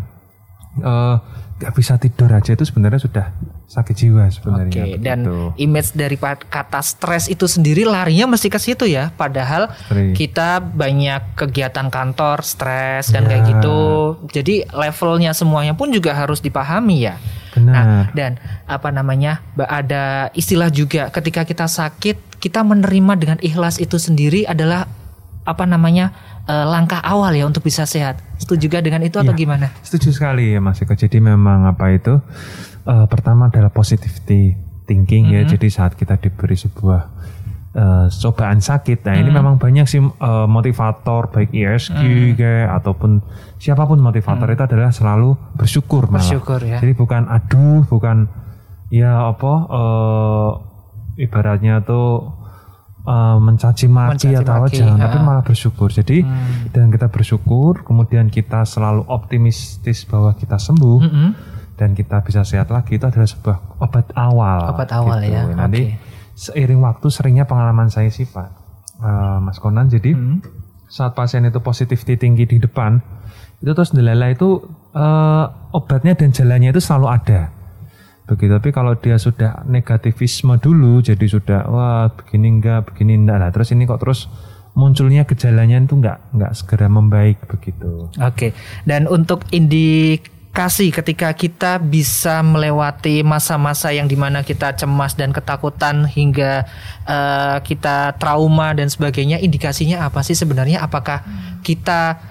eh, 0.82 1.16
nggak 1.62 1.78
bisa 1.78 1.94
tidur 2.02 2.34
aja 2.34 2.58
itu 2.58 2.66
sebenarnya 2.66 2.98
sudah 2.98 3.26
sakit 3.70 3.94
jiwa 3.96 4.26
sebenarnya. 4.34 4.84
Oke, 4.84 4.98
dan 4.98 5.20
begitu. 5.24 5.38
image 5.62 5.90
dari 5.94 6.18
kata 6.20 6.82
stres 6.82 7.30
itu 7.30 7.46
sendiri 7.46 7.86
larinya 7.86 8.26
mesti 8.26 8.50
ke 8.50 8.58
situ 8.58 8.90
ya. 8.90 9.14
Padahal 9.14 9.70
Sering. 9.86 10.18
kita 10.18 10.58
banyak 10.60 11.38
kegiatan 11.38 11.88
kantor, 11.88 12.42
stres 12.42 13.14
kayak 13.14 13.30
Ya. 13.30 13.48
gitu. 13.54 13.80
Jadi 14.34 14.66
levelnya 14.74 15.32
semuanya 15.32 15.78
pun 15.78 15.94
juga 15.94 16.18
harus 16.18 16.42
dipahami 16.42 17.06
ya. 17.06 17.16
Benar. 17.54 17.72
Nah, 17.72 17.86
dan 18.18 18.42
apa 18.66 18.90
namanya? 18.90 19.46
Ada 19.56 20.34
istilah 20.34 20.74
juga 20.74 21.14
ketika 21.14 21.46
kita 21.46 21.70
sakit, 21.70 22.42
kita 22.42 22.66
menerima 22.66 23.14
dengan 23.22 23.38
ikhlas 23.40 23.78
itu 23.78 24.02
sendiri 24.02 24.50
adalah 24.50 24.90
apa 25.46 25.64
namanya? 25.64 26.12
Eh, 26.46 26.66
langkah 26.66 27.00
awal 27.00 27.34
ya 27.34 27.46
untuk 27.46 27.62
bisa 27.62 27.84
sehat. 27.84 28.22
Setuju 28.38 28.70
juga 28.70 28.80
dengan 28.82 29.02
itu 29.02 29.18
atau 29.18 29.34
Iya. 29.34 29.42
gimana? 29.42 29.68
Setuju 29.82 30.10
sekali 30.10 30.54
ya 30.54 30.60
Mas 30.60 30.82
Eko. 30.82 30.94
Jadi 30.94 31.18
memang 31.18 31.66
apa 31.66 31.92
itu 31.92 32.18
eh, 32.82 33.06
pertama 33.06 33.48
adalah 33.48 33.70
positivity 33.70 34.58
thinking 34.86 35.30
ya. 35.30 35.46
Jadi 35.46 35.70
saat 35.70 35.94
kita 35.94 36.18
diberi 36.18 36.58
sebuah 36.58 37.02
eh, 37.72 38.06
cobaan 38.12 38.60
sakit, 38.60 39.06
nah 39.06 39.16
ini 39.16 39.32
memang 39.32 39.56
banyak 39.56 39.86
sih 39.86 40.02
eh, 40.02 40.48
motivator 40.50 41.30
baik 41.30 41.54
ISQ 41.54 42.02
kayak 42.36 42.82
ataupun 42.82 43.22
siapa 43.56 43.86
pun 43.86 44.02
motivator 44.02 44.50
itu 44.50 44.64
adalah 44.66 44.92
selalu 44.92 45.38
bersyukur 45.56 46.10
malah. 46.10 46.20
Bersyukur 46.20 46.60
ya. 46.60 46.82
Jadi 46.82 46.94
bukan 46.98 47.30
aduh, 47.30 47.86
bukan 47.88 48.28
ya 48.92 49.30
apa 49.30 49.54
eh, 49.72 50.50
ibaratnya 51.24 51.80
tuh 51.80 52.41
eh, 53.02 53.38
mencaci 53.38 53.86
maki 53.86 54.30
Mencaci 54.30 54.38
atau 54.38 54.54
apa 54.56 54.66
maki, 54.66 54.78
jangan, 54.78 54.96
ha. 54.96 55.04
tapi 55.04 55.18
malah 55.20 55.42
bersyukur. 55.42 55.90
Jadi 55.90 56.18
Hmm. 56.22 56.70
dan 56.70 56.88
kita 56.88 57.08
bersyukur, 57.08 57.82
kemudian 57.82 58.28
kita 58.28 58.62
selalu 58.64 59.06
optimistis 59.06 60.04
bahwa 60.04 60.34
kita 60.34 60.56
sembuh 60.56 61.00
Mm-mm. 61.02 61.30
dan 61.76 61.92
kita 61.92 62.22
bisa 62.22 62.42
sehat 62.42 62.70
lagi 62.70 62.96
itu 62.96 63.04
adalah 63.04 63.26
sebuah 63.26 63.58
obat 63.80 64.14
awal. 64.14 64.58
gitu. 64.62 64.74
Obat 64.74 64.90
awal 64.92 65.20
ya, 65.22 65.42
Nanti 65.48 65.82
oke. 65.88 65.98
seiring 66.34 66.80
waktu 66.80 67.08
seringnya 67.08 67.44
pengalaman 67.44 67.88
saya 67.88 68.08
sih 68.08 68.24
Pak, 68.24 68.50
eh, 69.00 69.38
Mas 69.40 69.58
Konan. 69.58 69.88
Jadi 69.88 70.12
Hmm. 70.12 70.40
saat 70.86 71.12
pasien 71.12 71.42
itu 71.42 71.58
positivity 71.58 72.16
tinggi 72.16 72.46
di 72.46 72.58
depan, 72.58 73.00
itu 73.58 73.72
terus 73.72 73.92
delala 73.92 74.28
itu 74.28 74.62
eh, 74.92 75.46
obatnya 75.72 76.14
dan 76.14 76.30
jalannya 76.30 76.70
itu 76.70 76.80
selalu 76.80 77.08
ada. 77.10 77.42
Begitu. 78.30 78.52
Tapi 78.54 78.70
kalau 78.72 78.94
dia 78.96 79.18
sudah 79.18 79.66
negativisme 79.68 80.56
dulu, 80.62 81.02
jadi 81.02 81.26
sudah 81.26 81.68
wah 81.68 82.08
begini 82.14 82.62
enggak, 82.62 82.94
begini 82.94 83.18
enggak 83.18 83.38
lah. 83.42 83.50
Terus 83.50 83.74
ini 83.74 83.84
kok 83.90 84.00
terus 84.00 84.30
munculnya 84.72 85.28
gejalanya 85.28 85.84
itu 85.84 86.00
enggak 86.00 86.20
enggak 86.32 86.52
segera 86.56 86.88
membaik 86.88 87.44
begitu. 87.48 88.08
Oke, 88.24 88.56
dan 88.88 89.04
untuk 89.12 89.44
indikasi 89.52 90.96
ketika 90.96 91.36
kita 91.36 91.76
bisa 91.84 92.40
melewati 92.40 93.20
masa-masa 93.20 93.92
yang 93.92 94.08
di 94.08 94.16
mana 94.16 94.48
kita 94.48 94.72
cemas 94.80 95.20
dan 95.20 95.36
ketakutan 95.36 96.08
hingga 96.08 96.64
eh, 97.04 97.58
kita 97.68 98.16
trauma 98.16 98.72
dan 98.72 98.88
sebagainya, 98.88 99.44
indikasinya 99.44 100.08
apa 100.08 100.24
sih 100.24 100.40
sebenarnya? 100.40 100.80
Apakah 100.80 101.20
kita 101.68 102.31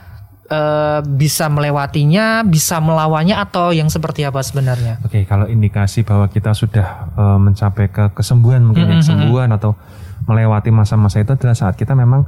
eh, 0.50 1.00
bisa 1.06 1.46
melewatinya, 1.46 2.42
bisa 2.42 2.82
melawannya, 2.82 3.38
atau 3.38 3.70
yang 3.70 3.86
seperti 3.86 4.26
apa 4.26 4.42
sebenarnya? 4.42 4.98
Oke, 5.06 5.22
kalau 5.24 5.46
indikasi 5.46 6.02
bahwa 6.02 6.26
kita 6.26 6.52
sudah 6.52 7.14
eh, 7.14 7.38
mencapai 7.38 7.88
ke 7.88 8.10
kesembuhan 8.12 8.66
mungkin 8.66 8.90
ya, 8.90 8.98
kesembuhan 8.98 9.54
atau 9.54 9.78
melewati 10.26 10.68
masa-masa 10.74 11.22
itu 11.22 11.32
adalah 11.32 11.56
saat 11.56 11.78
kita 11.78 11.96
memang 11.96 12.26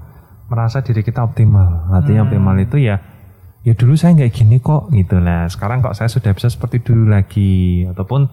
merasa 0.48 0.80
diri 0.80 1.04
kita 1.04 1.20
optimal. 1.26 1.92
Artinya 1.92 2.24
optimal 2.24 2.56
itu 2.62 2.80
ya 2.80 3.00
ya 3.62 3.78
dulu 3.78 3.94
saya 3.94 4.18
nggak 4.18 4.32
gini 4.32 4.58
kok 4.58 4.90
gitu 4.90 5.22
lah. 5.22 5.46
Sekarang 5.48 5.80
kok 5.80 5.94
saya 5.94 6.10
sudah 6.10 6.34
bisa 6.34 6.50
seperti 6.50 6.82
dulu 6.82 7.12
lagi 7.12 7.86
ataupun 7.86 8.26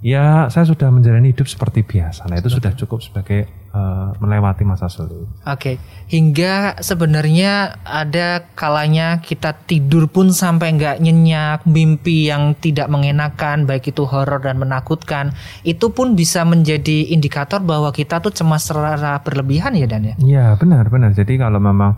ya 0.00 0.48
saya 0.48 0.64
sudah 0.64 0.88
menjalani 0.88 1.32
hidup 1.36 1.46
seperti 1.46 1.84
biasa. 1.84 2.26
Nah, 2.28 2.40
itu 2.40 2.48
sudah 2.48 2.72
cukup 2.74 3.04
sebagai 3.04 3.46
eh, 3.70 4.08
melewati 4.18 4.62
masa 4.66 4.90
sulit. 4.90 5.26
Oke, 5.46 5.78
hingga 6.10 6.78
sebenarnya 6.82 7.80
ada 7.86 8.50
kalanya 8.54 9.22
kita 9.22 9.54
tidur 9.66 10.10
pun 10.10 10.34
sampai 10.34 10.74
nggak 10.74 10.98
nyenyak, 10.98 11.64
mimpi 11.66 12.30
yang 12.30 12.58
tidak 12.58 12.90
mengenakan, 12.90 13.64
baik 13.64 13.94
itu 13.94 14.06
horor 14.06 14.42
dan 14.42 14.58
menakutkan, 14.58 15.32
itu 15.62 15.90
pun 15.94 16.18
bisa 16.18 16.42
menjadi 16.42 17.10
indikator 17.14 17.62
bahwa 17.62 17.94
kita 17.94 18.18
tuh 18.18 18.34
cemas 18.34 18.66
secara 18.66 19.18
berlebihan 19.22 19.74
ya 19.74 19.86
Dan 19.86 20.02
ya. 20.02 20.14
Iya 20.18 20.44
benar 20.58 20.86
benar. 20.90 21.10
Jadi 21.14 21.38
kalau 21.38 21.58
memang 21.58 21.96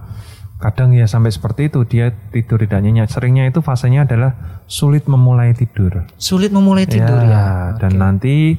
kadang 0.63 0.95
ya 0.95 1.11
sampai 1.11 1.35
seperti 1.35 1.69
itu 1.69 1.83
dia 1.83 2.15
tidur 2.31 2.63
tidak 2.63 2.81
nyenyak. 2.87 3.11
Seringnya 3.11 3.51
itu 3.51 3.59
fasenya 3.61 4.07
adalah 4.07 4.63
sulit 4.71 5.11
memulai 5.11 5.53
tidur. 5.59 6.07
Sulit 6.17 6.55
memulai 6.55 6.87
tidur 6.87 7.19
ya. 7.27 7.75
Dan 7.83 7.99
nanti 7.99 8.55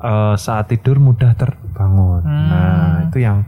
eh, 0.00 0.34
saat 0.36 0.66
tidur 0.66 0.96
mudah 0.98 1.32
terbangun. 1.32 2.22
Nah 2.24 3.06
itu 3.06 3.20
yang 3.20 3.44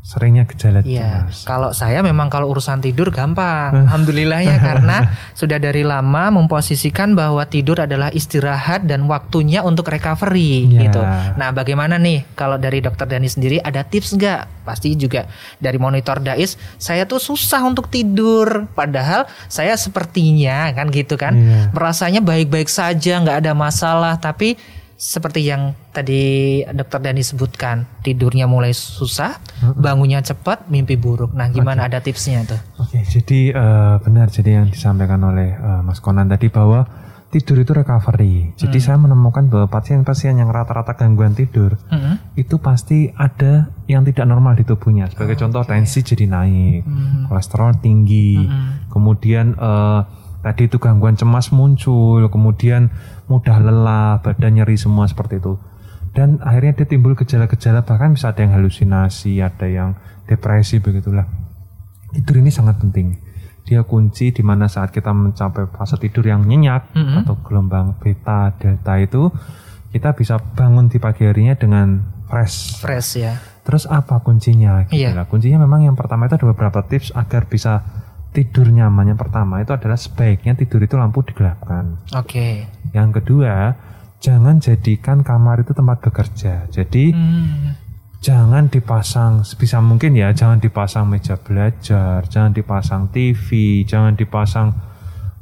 seringnya 0.00 0.48
gejala 0.48 0.80
Iya, 0.80 1.28
cemas. 1.28 1.44
kalau 1.44 1.70
saya 1.70 2.00
memang 2.00 2.32
kalau 2.32 2.48
urusan 2.48 2.80
tidur 2.80 3.12
gampang, 3.12 3.76
alhamdulillah 3.84 4.40
ya 4.40 4.56
karena 4.56 5.04
sudah 5.36 5.60
dari 5.60 5.84
lama 5.84 6.32
memposisikan 6.32 7.12
bahwa 7.12 7.44
tidur 7.44 7.76
adalah 7.76 8.08
istirahat 8.08 8.88
dan 8.88 9.04
waktunya 9.04 9.60
untuk 9.60 9.84
recovery 9.84 10.64
Iya. 10.64 10.80
gitu. 10.88 11.02
Nah, 11.36 11.52
bagaimana 11.52 12.00
nih 12.00 12.24
kalau 12.32 12.56
dari 12.56 12.80
dokter 12.80 13.04
Dani 13.04 13.28
sendiri 13.28 13.60
ada 13.60 13.84
tips 13.84 14.16
nggak? 14.16 14.64
Pasti 14.64 14.96
juga 14.96 15.28
dari 15.60 15.76
monitor 15.76 16.24
Dais, 16.24 16.56
saya 16.80 17.04
tuh 17.04 17.20
susah 17.20 17.60
untuk 17.68 17.92
tidur, 17.92 18.64
padahal 18.72 19.28
saya 19.44 19.76
sepertinya 19.76 20.72
kan 20.72 20.88
gitu 20.88 21.20
kan, 21.20 21.36
Iya. 21.36 21.68
merasanya 21.70 22.24
baik-baik 22.24 22.72
saja, 22.72 23.20
nggak 23.20 23.44
ada 23.44 23.52
masalah, 23.52 24.16
tapi 24.16 24.56
seperti 24.98 25.46
yang 25.46 25.78
tadi 25.94 26.58
dokter 26.74 26.98
Dani 26.98 27.22
sebutkan, 27.22 27.86
tidurnya 28.02 28.50
mulai 28.50 28.74
susah, 28.74 29.38
bangunnya 29.78 30.18
cepat, 30.26 30.66
mimpi 30.66 30.98
buruk. 30.98 31.30
Nah, 31.38 31.46
gimana 31.54 31.86
ada 31.86 32.02
tipsnya 32.02 32.42
tuh? 32.42 32.58
Oke, 32.82 33.06
jadi 33.06 33.54
eh, 33.54 33.94
benar 34.02 34.26
jadi 34.34 34.58
yang 34.58 34.66
disampaikan 34.66 35.22
oleh 35.22 35.54
eh, 35.54 35.80
Mas 35.86 36.02
Konan 36.02 36.26
tadi 36.26 36.50
bahwa 36.50 36.82
tidur 37.30 37.62
itu 37.62 37.70
recovery. 37.70 38.58
Jadi 38.58 38.78
saya 38.82 38.98
menemukan 38.98 39.46
bahwa 39.46 39.70
pasien-pasien 39.70 40.34
yang 40.34 40.50
rata-rata 40.50 40.98
gangguan 40.98 41.36
tidur 41.36 41.78
Mm-mm. 41.92 42.34
itu 42.34 42.58
pasti 42.58 43.12
ada 43.14 43.70
yang 43.86 44.02
tidak 44.02 44.26
normal 44.26 44.58
di 44.58 44.66
tubuhnya. 44.66 45.06
Sebagai 45.14 45.38
contoh 45.38 45.62
tensi 45.62 46.02
jadi 46.02 46.26
naik, 46.26 46.82
kolesterol 47.30 47.78
tinggi, 47.78 48.50
kemudian 48.90 49.54
eh, 49.54 50.00
tadi 50.40 50.66
itu 50.66 50.78
gangguan 50.78 51.14
cemas 51.14 51.50
muncul, 51.50 52.22
kemudian 52.28 52.90
mudah 53.26 53.58
lelah, 53.58 54.22
badan 54.22 54.58
nyeri 54.58 54.76
semua 54.76 55.06
seperti 55.06 55.38
itu. 55.38 55.58
Dan 56.14 56.40
akhirnya 56.40 56.82
dia 56.82 56.86
timbul 56.88 57.14
gejala-gejala 57.14 57.84
bahkan 57.84 58.16
bisa 58.16 58.32
ada 58.32 58.40
yang 58.42 58.54
halusinasi, 58.56 59.38
ada 59.38 59.66
yang 59.68 59.94
depresi 60.26 60.78
begitulah. 60.78 61.26
Tidur 62.10 62.40
ini 62.40 62.48
sangat 62.48 62.80
penting. 62.80 63.20
Dia 63.62 63.84
kunci 63.84 64.32
di 64.32 64.40
mana 64.40 64.64
saat 64.64 64.88
kita 64.88 65.12
mencapai 65.12 65.68
fase 65.68 66.00
tidur 66.00 66.24
yang 66.24 66.40
nyenyak 66.42 66.88
Mm-mm. 66.96 67.20
atau 67.22 67.36
gelombang 67.44 68.00
beta, 68.00 68.56
delta 68.56 68.96
itu 68.96 69.28
kita 69.92 70.16
bisa 70.16 70.40
bangun 70.40 70.88
di 70.88 70.96
pagi 70.96 71.28
harinya 71.28 71.52
dengan 71.52 72.00
fresh. 72.28 72.80
Fresh 72.80 73.10
ya. 73.20 73.36
Terus 73.68 73.84
apa 73.84 74.24
kuncinya? 74.24 74.88
Gitu 74.88 75.04
Iya. 75.04 75.12
lah. 75.12 75.28
Kuncinya 75.28 75.60
memang 75.60 75.84
yang 75.84 75.96
pertama 76.00 76.24
itu 76.24 76.40
ada 76.40 76.48
beberapa 76.48 76.80
tips 76.80 77.12
agar 77.12 77.44
bisa 77.44 77.84
tidur 78.30 78.68
nyaman. 78.68 79.14
Yang 79.14 79.28
pertama 79.28 79.60
itu 79.60 79.72
adalah 79.72 79.98
sebaiknya 79.98 80.54
tidur 80.54 80.84
itu 80.84 80.94
lampu 80.94 81.24
digelapkan. 81.24 81.98
Oke. 82.14 82.68
Yang 82.92 83.20
kedua, 83.22 83.74
jangan 84.18 84.58
jadikan 84.58 85.22
kamar 85.22 85.62
itu 85.62 85.72
tempat 85.72 86.02
bekerja. 86.02 86.66
Jadi 86.68 87.14
Hmm. 87.14 87.74
jangan 88.18 88.66
dipasang 88.66 89.46
sebisa 89.46 89.78
mungkin 89.78 90.18
ya, 90.18 90.34
jangan 90.34 90.58
dipasang 90.58 91.06
meja 91.06 91.38
belajar, 91.38 92.26
jangan 92.26 92.50
dipasang 92.50 93.08
TV, 93.14 93.82
jangan 93.86 94.18
dipasang 94.18 94.74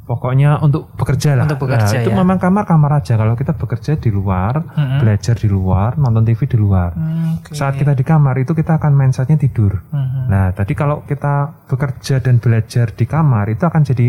pokoknya 0.07 0.63
untuk 0.63 0.87
bekerja 0.95 1.35
lah. 1.35 1.43
Untuk 1.43 1.67
bekerja, 1.67 1.99
Nah, 1.99 2.01
itu 2.01 2.11
ya. 2.11 2.15
memang 2.15 2.39
kamar-kamar 2.39 3.03
aja. 3.03 3.13
Kalau 3.13 3.35
kita 3.35 3.51
bekerja 3.53 3.99
di 3.99 4.07
luar, 4.07 4.63
Mm-mm. 4.63 5.03
belajar 5.03 5.35
di 5.35 5.45
luar, 5.45 5.99
nonton 5.99 6.23
TV 6.23 6.47
di 6.47 6.55
luar. 6.55 6.95
Hmm, 6.95 7.43
Oke. 7.43 7.51
Saat 7.51 7.75
kita 7.75 7.91
di 7.91 8.01
kamar 8.01 8.39
itu 8.39 8.55
kita 8.55 8.79
akan 8.79 8.95
mindsetnya 8.95 9.35
tidur. 9.35 9.83
Mhm. 9.91 10.31
Nah, 10.31 10.55
tadi 10.55 10.71
kalau 10.73 11.03
kita 11.03 11.67
bekerja 11.67 12.23
dan 12.23 12.39
belajar 12.39 12.89
di 12.89 13.03
kamar 13.03 13.51
itu 13.51 13.61
akan 13.61 13.83
jadi 13.83 14.07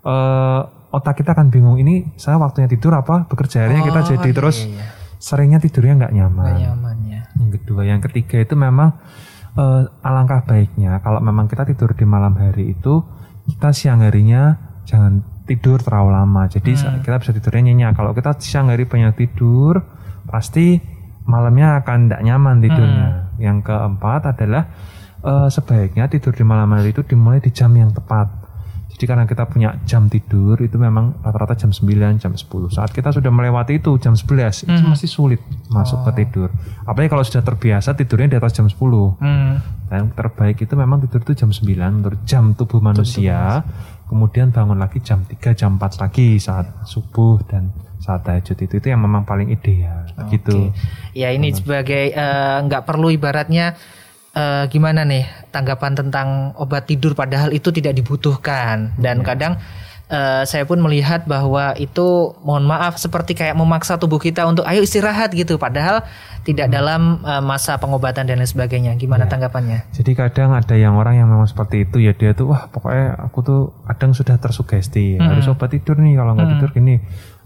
eh, 0.00 0.60
otak 0.88 1.14
kita 1.16 1.32
akan 1.32 1.48
bingung 1.48 1.76
ini 1.76 2.16
saya 2.16 2.34
waktunya 2.36 2.66
tidur 2.66 2.90
apa 2.92 3.28
bekerja 3.28 3.62
akhirnya 3.62 3.82
kita 3.84 4.00
Oh, 4.00 4.06
jadi 4.08 4.24
iya, 4.24 4.36
terus 4.36 4.56
iya. 4.64 4.84
seringnya 5.18 5.58
tidurnya 5.58 5.94
nggak 6.00 6.12
nyaman. 6.14 6.44
Nggak 6.44 6.60
nyaman 6.64 6.96
ya. 7.04 7.20
Yang 7.36 7.50
kedua, 7.60 7.82
yang 7.84 8.00
ketiga 8.00 8.36
itu 8.40 8.54
memang 8.54 8.96
eh, 9.54 9.82
alangkah 10.00 10.42
baiknya 10.42 10.98
kalau 10.98 11.20
memang 11.20 11.46
kita 11.46 11.62
tidur 11.62 11.92
di 11.92 12.02
malam 12.02 12.34
hari 12.34 12.72
itu 12.72 13.04
kita 13.48 13.72
siang 13.72 14.00
harinya 14.00 14.56
jangan 14.88 15.20
tidur 15.44 15.76
terlalu 15.78 16.16
lama. 16.16 16.48
Jadi 16.48 16.72
Hmm. 16.72 17.04
kita 17.04 17.20
bisa 17.20 17.30
tidurnya 17.30 17.62
nyenyak. 17.68 17.92
Kalau 17.92 18.16
kita 18.16 18.40
siang 18.40 18.72
hari 18.72 18.88
banyak 18.88 19.12
tidur, 19.14 19.84
pasti 20.24 20.80
malamnya 21.24 21.76
akan 21.78 22.08
tidak 22.08 22.20
nyaman 22.24 22.56
tidurnya. 22.58 23.08
Hmm. 23.08 23.24
Yang 23.36 23.58
keempat 23.64 24.22
adalah 24.32 24.64
eh, 25.18 25.48
sebaiknya 25.50 26.06
tidur 26.06 26.30
di 26.30 26.40
malam 26.40 26.70
hari 26.70 26.94
itu 26.94 27.02
dimulai 27.02 27.42
di 27.42 27.50
jam 27.50 27.74
yang 27.74 27.90
tepat. 27.90 28.30
Jadi 28.88 29.04
karena 29.04 29.26
kita 29.26 29.46
punya 29.46 29.74
jam 29.82 30.06
tidur 30.06 30.58
itu 30.58 30.74
memang 30.74 31.18
rata-rata 31.20 31.54
jam 31.54 31.70
9, 31.70 32.18
jam 32.18 32.32
10. 32.32 32.70
Saat 32.70 32.90
kita 32.90 33.10
sudah 33.10 33.26
melewati 33.28 33.78
itu 33.78 33.98
jam 33.98 34.14
11 34.14 34.62
itu 34.62 34.70
Hmm. 34.72 34.90
masih 34.90 35.06
sulit 35.06 35.42
masuk 35.68 36.06
ke 36.06 36.22
tidur. 36.22 36.48
Apalagi 36.82 37.10
kalau 37.10 37.22
sudah 37.22 37.42
terbiasa 37.42 37.94
tidurnya 37.94 38.30
di 38.30 38.36
atas 38.36 38.54
jam 38.54 38.66
10. 38.66 39.18
Hmm. 39.18 39.58
Dan 39.86 40.14
terbaik 40.14 40.62
itu 40.62 40.74
memang 40.74 40.98
tidur 41.00 41.18
itu 41.20 41.34
jam 41.34 41.50
9 41.50 41.98
menurut 41.98 42.20
jam 42.22 42.54
tubuh 42.54 42.78
manusia. 42.78 43.66
Kemudian 44.08 44.48
bangun 44.48 44.80
lagi 44.80 45.04
jam 45.04 45.20
3, 45.22 45.52
jam 45.52 45.76
4 45.76 46.00
lagi 46.00 46.40
saat 46.40 46.64
subuh 46.88 47.44
dan 47.44 47.68
saat 48.00 48.24
tahajud 48.24 48.56
itu. 48.56 48.74
Itu 48.80 48.88
yang 48.88 49.04
memang 49.04 49.28
paling 49.28 49.52
ideal. 49.52 50.08
Gitu. 50.32 50.72
Ya 51.12 51.28
ini 51.30 51.52
sebagai 51.52 52.16
eh, 52.16 52.56
nggak 52.64 52.88
perlu 52.88 53.12
ibaratnya 53.12 53.76
eh, 54.32 54.64
gimana 54.72 55.04
nih 55.04 55.28
tanggapan 55.52 55.92
tentang 55.92 56.56
obat 56.56 56.88
tidur 56.88 57.12
padahal 57.12 57.52
itu 57.52 57.68
tidak 57.68 58.00
dibutuhkan. 58.00 58.96
Dan 58.96 59.20
kadang 59.20 59.60
eh, 60.08 60.42
saya 60.48 60.64
pun 60.64 60.80
melihat 60.80 61.28
bahwa 61.28 61.76
itu 61.76 62.32
mohon 62.42 62.64
maaf 62.64 62.96
seperti 62.96 63.36
kayak 63.36 63.54
memaksa 63.54 64.00
tubuh 64.00 64.16
kita 64.16 64.48
untuk 64.48 64.64
ayo 64.64 64.80
istirahat 64.80 65.32
gitu 65.36 65.60
padahal 65.60 66.02
tidak 66.48 66.72
dalam 66.72 67.20
eh, 67.22 67.42
masa 67.44 67.76
pengobatan 67.76 68.24
dan 68.24 68.40
lain 68.40 68.48
sebagainya. 68.48 68.96
Gimana 68.96 69.28
tanggapannya? 69.28 69.92
Jadi 69.92 70.16
kadang 70.16 70.56
ada 70.56 70.74
yang 70.74 70.96
orang 70.96 71.20
yang 71.20 71.28
memang 71.28 71.46
seperti 71.46 71.84
itu 71.84 72.00
ya 72.00 72.16
dia 72.16 72.32
tuh 72.32 72.50
wah 72.50 72.66
pokoknya 72.72 73.20
aku 73.28 73.38
tuh 73.44 73.60
kadang 73.84 74.16
sudah 74.16 74.36
tersugesti 74.40 75.20
harus 75.20 75.46
obat 75.46 75.76
tidur 75.76 76.00
nih 76.00 76.16
kalau 76.16 76.32
nggak 76.34 76.48
tidur 76.56 76.70
gini 76.72 76.94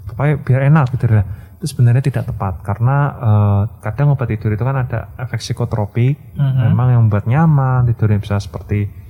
pokoknya 0.06 0.34
biar 0.46 0.60
enak 0.70 0.86
gitu 0.94 1.06
lah. 1.10 1.26
Itu 1.62 1.78
sebenarnya 1.78 2.02
tidak 2.02 2.26
tepat 2.30 2.62
karena 2.62 2.96
eh, 3.18 3.62
kadang 3.82 4.14
obat 4.14 4.30
tidur 4.30 4.54
itu 4.54 4.62
kan 4.62 4.78
ada 4.78 5.10
efek 5.18 5.42
psikotropik 5.42 6.38
memang 6.38 6.94
yang 6.94 7.00
membuat 7.06 7.26
nyaman 7.26 7.90
tidurnya 7.90 8.22
bisa 8.22 8.38
seperti 8.38 9.01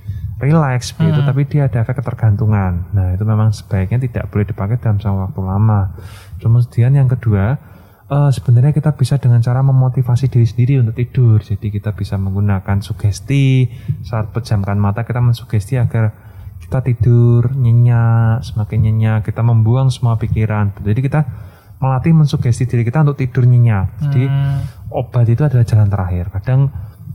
relax 0.43 0.91
gitu 0.91 1.19
tapi 1.23 1.47
dia 1.47 1.71
ada 1.71 1.87
efek 1.87 2.03
ketergantungan. 2.03 2.91
Nah 2.91 3.15
itu 3.15 3.23
memang 3.23 3.55
sebaiknya 3.55 4.03
tidak 4.03 4.27
boleh 4.27 4.43
dipakai 4.43 4.75
dalam 4.77 4.99
jangka 4.99 5.31
waktu 5.31 5.41
lama. 5.41 5.81
Kemudian 6.43 6.91
yang 6.99 7.07
kedua 7.07 7.55
eh, 8.11 8.31
sebenarnya 8.35 8.75
kita 8.75 8.91
bisa 8.99 9.15
dengan 9.17 9.39
cara 9.39 9.63
memotivasi 9.63 10.27
diri 10.27 10.43
sendiri 10.43 10.73
untuk 10.83 10.99
tidur. 10.99 11.39
Jadi 11.39 11.71
kita 11.71 11.95
bisa 11.95 12.19
menggunakan 12.19 12.83
sugesti 12.83 13.71
saat 14.03 14.35
pejamkan 14.35 14.75
mata 14.75 15.07
kita 15.07 15.23
mensugesti 15.23 15.79
agar 15.79 16.11
kita 16.59 16.79
tidur 16.83 17.51
nyenyak, 17.55 18.43
semakin 18.43 18.79
nyenyak, 18.87 19.19
kita 19.27 19.43
membuang 19.43 19.91
semua 19.91 20.15
pikiran. 20.15 20.71
Jadi 20.79 20.99
kita 21.03 21.21
melatih 21.83 22.15
mensugesti 22.15 22.63
diri 22.63 22.87
kita 22.87 23.03
untuk 23.03 23.19
tidur 23.19 23.43
nyenyak. 23.43 23.99
Jadi 24.07 24.23
obat 24.87 25.27
itu 25.27 25.43
adalah 25.43 25.67
jalan 25.67 25.91
terakhir. 25.91 26.31
Kadang 26.31 26.71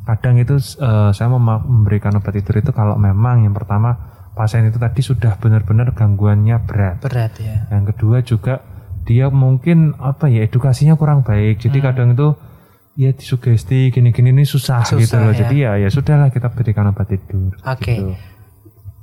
kadang 0.08 0.40
itu 0.40 0.56
eh, 0.56 1.10
saya 1.12 1.28
mem- 1.28 1.44
memberikan 1.68 2.16
obat 2.16 2.32
tidur 2.32 2.64
itu 2.64 2.72
kalau 2.72 2.96
memang 2.96 3.44
yang 3.44 3.52
pertama 3.52 3.92
pasien 4.32 4.64
itu 4.64 4.80
tadi 4.80 5.04
sudah 5.04 5.36
benar-benar 5.36 5.92
gangguannya 5.92 6.56
berat. 6.64 7.04
Berat 7.04 7.36
ya. 7.36 7.68
Yang 7.68 7.84
kedua 7.92 8.16
juga 8.24 8.54
dia 9.04 9.28
mungkin 9.28 9.92
apa 10.00 10.32
ya 10.32 10.48
edukasinya 10.48 10.96
kurang 10.96 11.20
baik. 11.28 11.60
Jadi 11.60 11.78
kadang 11.84 12.16
itu 12.16 12.32
ya 12.96 13.12
disugesti 13.12 13.92
gini-gini 13.92 14.32
ini 14.32 14.42
susah, 14.42 14.82
Susah, 14.82 14.96
gitu 14.96 15.16
loh. 15.20 15.32
ya. 15.36 15.38
Jadi 15.44 15.56
ya 15.60 15.72
ya 15.76 15.88
sudahlah 15.92 16.32
kita 16.32 16.48
berikan 16.50 16.88
obat 16.88 17.12
tidur. 17.12 17.52
Oke. 17.62 17.92
gitu. 17.92 18.16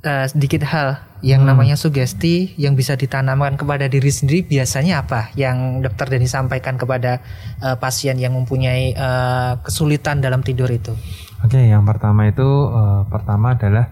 Eh, 0.05 0.29
sedikit 0.29 0.61
hal 0.69 1.01
yang 1.25 1.49
namanya 1.49 1.73
sugesti 1.73 2.53
yang 2.61 2.77
bisa 2.77 2.93
ditanamkan 2.93 3.57
kepada 3.57 3.89
diri 3.89 4.13
sendiri 4.13 4.45
biasanya 4.45 5.01
apa 5.01 5.33
yang 5.33 5.81
dokter 5.81 6.13
Deni 6.13 6.29
sampaikan 6.29 6.77
kepada 6.77 7.25
eh, 7.57 7.73
pasien 7.81 8.13
yang 8.21 8.37
mempunyai 8.37 8.93
eh, 8.93 9.53
kesulitan 9.65 10.21
dalam 10.21 10.45
tidur 10.45 10.69
itu 10.69 10.93
Oke, 11.41 11.57
yang 11.57 11.81
pertama 11.89 12.29
itu 12.29 12.45
eh, 12.45 13.01
pertama 13.09 13.57
adalah 13.57 13.89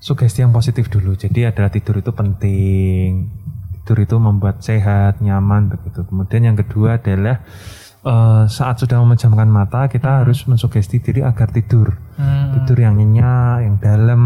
sugesti 0.00 0.40
yang 0.40 0.56
positif 0.56 0.88
dulu. 0.88 1.12
Jadi 1.20 1.44
adalah 1.44 1.68
tidur 1.68 2.00
itu 2.00 2.16
penting. 2.16 3.28
Tidur 3.84 4.08
itu 4.08 4.16
membuat 4.16 4.64
sehat, 4.64 5.20
nyaman 5.20 5.68
begitu. 5.68 6.00
Kemudian 6.08 6.48
yang 6.48 6.56
kedua 6.56 6.96
adalah 6.96 7.44
eh, 8.06 8.44
saat 8.46 8.78
sudah 8.78 9.02
memejamkan 9.02 9.50
mata 9.50 9.90
kita 9.90 10.22
harus 10.22 10.46
mensugesti 10.46 11.02
diri 11.02 11.20
agar 11.26 11.50
tidur. 11.50 11.98
Hmm. 12.14 12.54
Tidur 12.62 12.78
yang 12.86 12.94
nyenyak, 12.96 13.66
yang 13.66 13.76
dalam, 13.82 14.24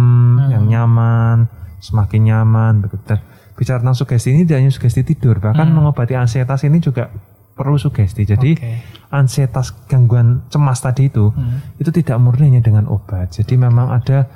yang 0.53 0.65
nyaman, 0.69 1.49
semakin 1.81 2.21
nyaman 2.29 2.85
begitu. 2.85 3.03
Dan 3.09 3.19
bicara 3.57 3.81
tentang 3.81 3.97
sugesti 3.97 4.37
ini 4.37 4.45
tidak 4.45 4.59
hanya 4.61 4.73
sugesti 4.73 5.03
tidur, 5.03 5.41
bahkan 5.41 5.69
mengobati 5.73 6.15
ansietas 6.15 6.63
ini 6.69 6.79
juga 6.79 7.09
perlu 7.57 7.77
sugesti. 7.77 8.25
Jadi 8.25 8.57
Oke. 8.57 8.73
ansietas 9.13 9.75
gangguan 9.85 10.49
cemas 10.49 10.81
tadi 10.81 11.13
itu 11.13 11.29
itu 11.77 11.91
tidak 11.93 12.17
murni 12.23 12.55
hanya 12.55 12.63
dengan 12.65 12.89
obat. 12.89 13.37
Jadi 13.37 13.61
memang 13.61 13.93
ada 13.93 14.29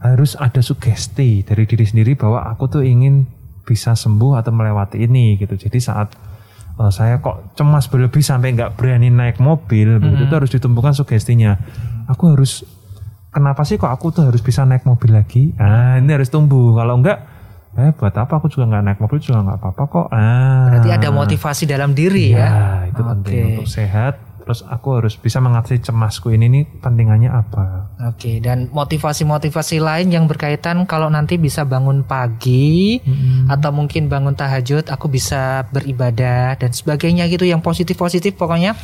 harus 0.00 0.32
ada 0.40 0.64
sugesti 0.64 1.44
dari 1.44 1.68
diri 1.68 1.84
sendiri 1.84 2.16
bahwa 2.16 2.48
aku 2.48 2.80
tuh 2.80 2.82
ingin 2.84 3.28
bisa 3.68 3.92
sembuh 3.92 4.40
atau 4.40 4.48
melewati 4.48 5.04
ini 5.04 5.36
gitu. 5.36 5.60
Jadi 5.60 5.76
saat 5.76 6.16
eh, 6.80 6.92
saya 6.92 7.20
kok 7.20 7.52
cemas 7.54 7.86
berlebih 7.86 8.24
sampai 8.24 8.56
nggak 8.56 8.80
berani 8.80 9.12
naik 9.12 9.36
mobil, 9.36 10.00
begitu 10.00 10.26
itu 10.26 10.34
harus 10.34 10.50
ditumpukan 10.50 10.96
sugestinya. 10.96 11.60
Aku 12.08 12.32
harus 12.32 12.64
kenapa 13.30 13.62
sih 13.62 13.76
kok 13.76 13.92
aku 13.92 14.10
tuh 14.10 14.26
harus 14.26 14.40
bisa 14.40 14.64
naik 14.64 14.88
mobil 14.88 15.12
lagi? 15.12 15.52
Ah 15.60 16.00
ini 16.00 16.10
harus 16.10 16.32
tumbuh. 16.32 16.74
Kalau 16.74 16.98
enggak, 16.98 17.22
eh 17.76 17.92
buat 17.94 18.14
apa 18.16 18.40
aku 18.40 18.48
juga 18.50 18.66
nggak 18.72 18.82
naik 18.82 18.98
mobil 18.98 19.20
juga 19.20 19.44
nggak 19.44 19.58
apa-apa 19.60 19.82
kok. 19.86 20.06
Ah 20.10 20.72
berarti 20.72 20.90
ada 20.90 21.08
motivasi 21.12 21.62
dalam 21.68 21.92
diri 21.92 22.32
ya 22.34 22.40
Ya, 22.40 22.64
itu 22.90 23.00
penting 23.04 23.36
Oke. 23.36 23.48
untuk 23.54 23.68
sehat. 23.68 24.29
Terus 24.50 24.66
aku 24.66 24.98
harus 24.98 25.14
bisa 25.14 25.38
mengatasi 25.38 25.78
cemasku 25.78 26.34
ini 26.34 26.50
nih 26.50 26.64
pentingannya 26.82 27.30
apa? 27.30 27.94
Oke, 28.10 28.42
dan 28.42 28.66
motivasi-motivasi 28.74 29.78
lain 29.78 30.10
yang 30.10 30.26
berkaitan 30.26 30.90
kalau 30.90 31.06
nanti 31.06 31.38
bisa 31.38 31.62
bangun 31.62 32.02
pagi 32.02 32.98
atau 33.46 33.70
mungkin 33.70 34.10
bangun 34.10 34.34
tahajud, 34.34 34.90
aku 34.90 35.06
bisa 35.06 35.70
beribadah 35.70 36.58
dan 36.58 36.74
sebagainya 36.74 37.30
gitu 37.30 37.46
yang 37.46 37.62
positif-positif 37.62 38.34
pokoknya 38.34 38.74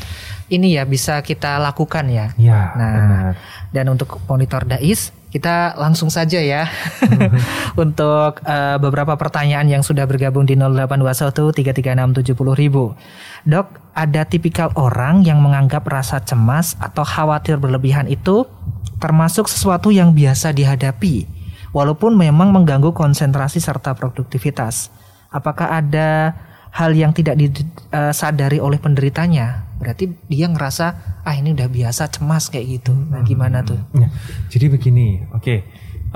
ini 0.55 0.79
ya 0.79 0.87
bisa 0.87 1.19
kita 1.27 1.59
lakukan 1.59 2.07
ya. 2.15 2.31
Ya, 2.39 2.71
Nah, 2.79 2.95
benar. 2.95 3.35
dan 3.75 3.91
untuk 3.91 4.23
monitor 4.31 4.63
Dais 4.71 5.11
kita 5.31 5.75
langsung 5.77 6.09
saja 6.09 6.39
ya 6.39 6.71
untuk 7.85 8.41
eh, 8.47 8.77
beberapa 8.79 9.19
pertanyaan 9.19 9.67
yang 9.67 9.83
sudah 9.83 10.07
bergabung 10.07 10.47
di 10.47 10.55
0821 10.55 11.53
336 11.75 12.33
ribu. 12.57 12.95
Dok, 13.47 13.67
ada 13.93 14.23
tipikal 14.25 14.71
orang 14.79 15.27
yang 15.27 15.43
menganggap 15.43 15.85
rasa 15.87 16.23
cemas 16.23 16.79
atau 16.79 17.03
khawatir 17.03 17.59
berlebihan 17.59 18.07
itu 18.07 18.47
termasuk 18.97 19.47
sesuatu 19.47 19.93
yang 19.93 20.17
biasa 20.17 20.57
dihadapi, 20.57 21.29
walaupun 21.77 22.17
memang 22.17 22.49
mengganggu 22.55 22.97
konsentrasi 22.97 23.61
serta 23.61 23.93
produktivitas. 23.93 24.89
Apakah 25.29 25.69
ada 25.77 26.33
hal 26.73 26.97
yang 26.97 27.12
tidak 27.12 27.37
disadari 27.37 28.57
oleh 28.57 28.81
penderitanya? 28.81 29.66
Berarti 29.77 30.09
dia 30.27 30.47
ngerasa 30.49 30.87
ah 31.23 31.35
ini 31.37 31.53
udah 31.53 31.69
biasa 31.69 32.09
cemas 32.09 32.49
kayak 32.49 32.81
gitu. 32.81 32.93
Nah, 32.93 33.21
gimana 33.23 33.61
tuh? 33.61 33.77
Ya, 33.93 34.09
jadi 34.49 34.73
begini, 34.73 35.29
oke. 35.33 35.57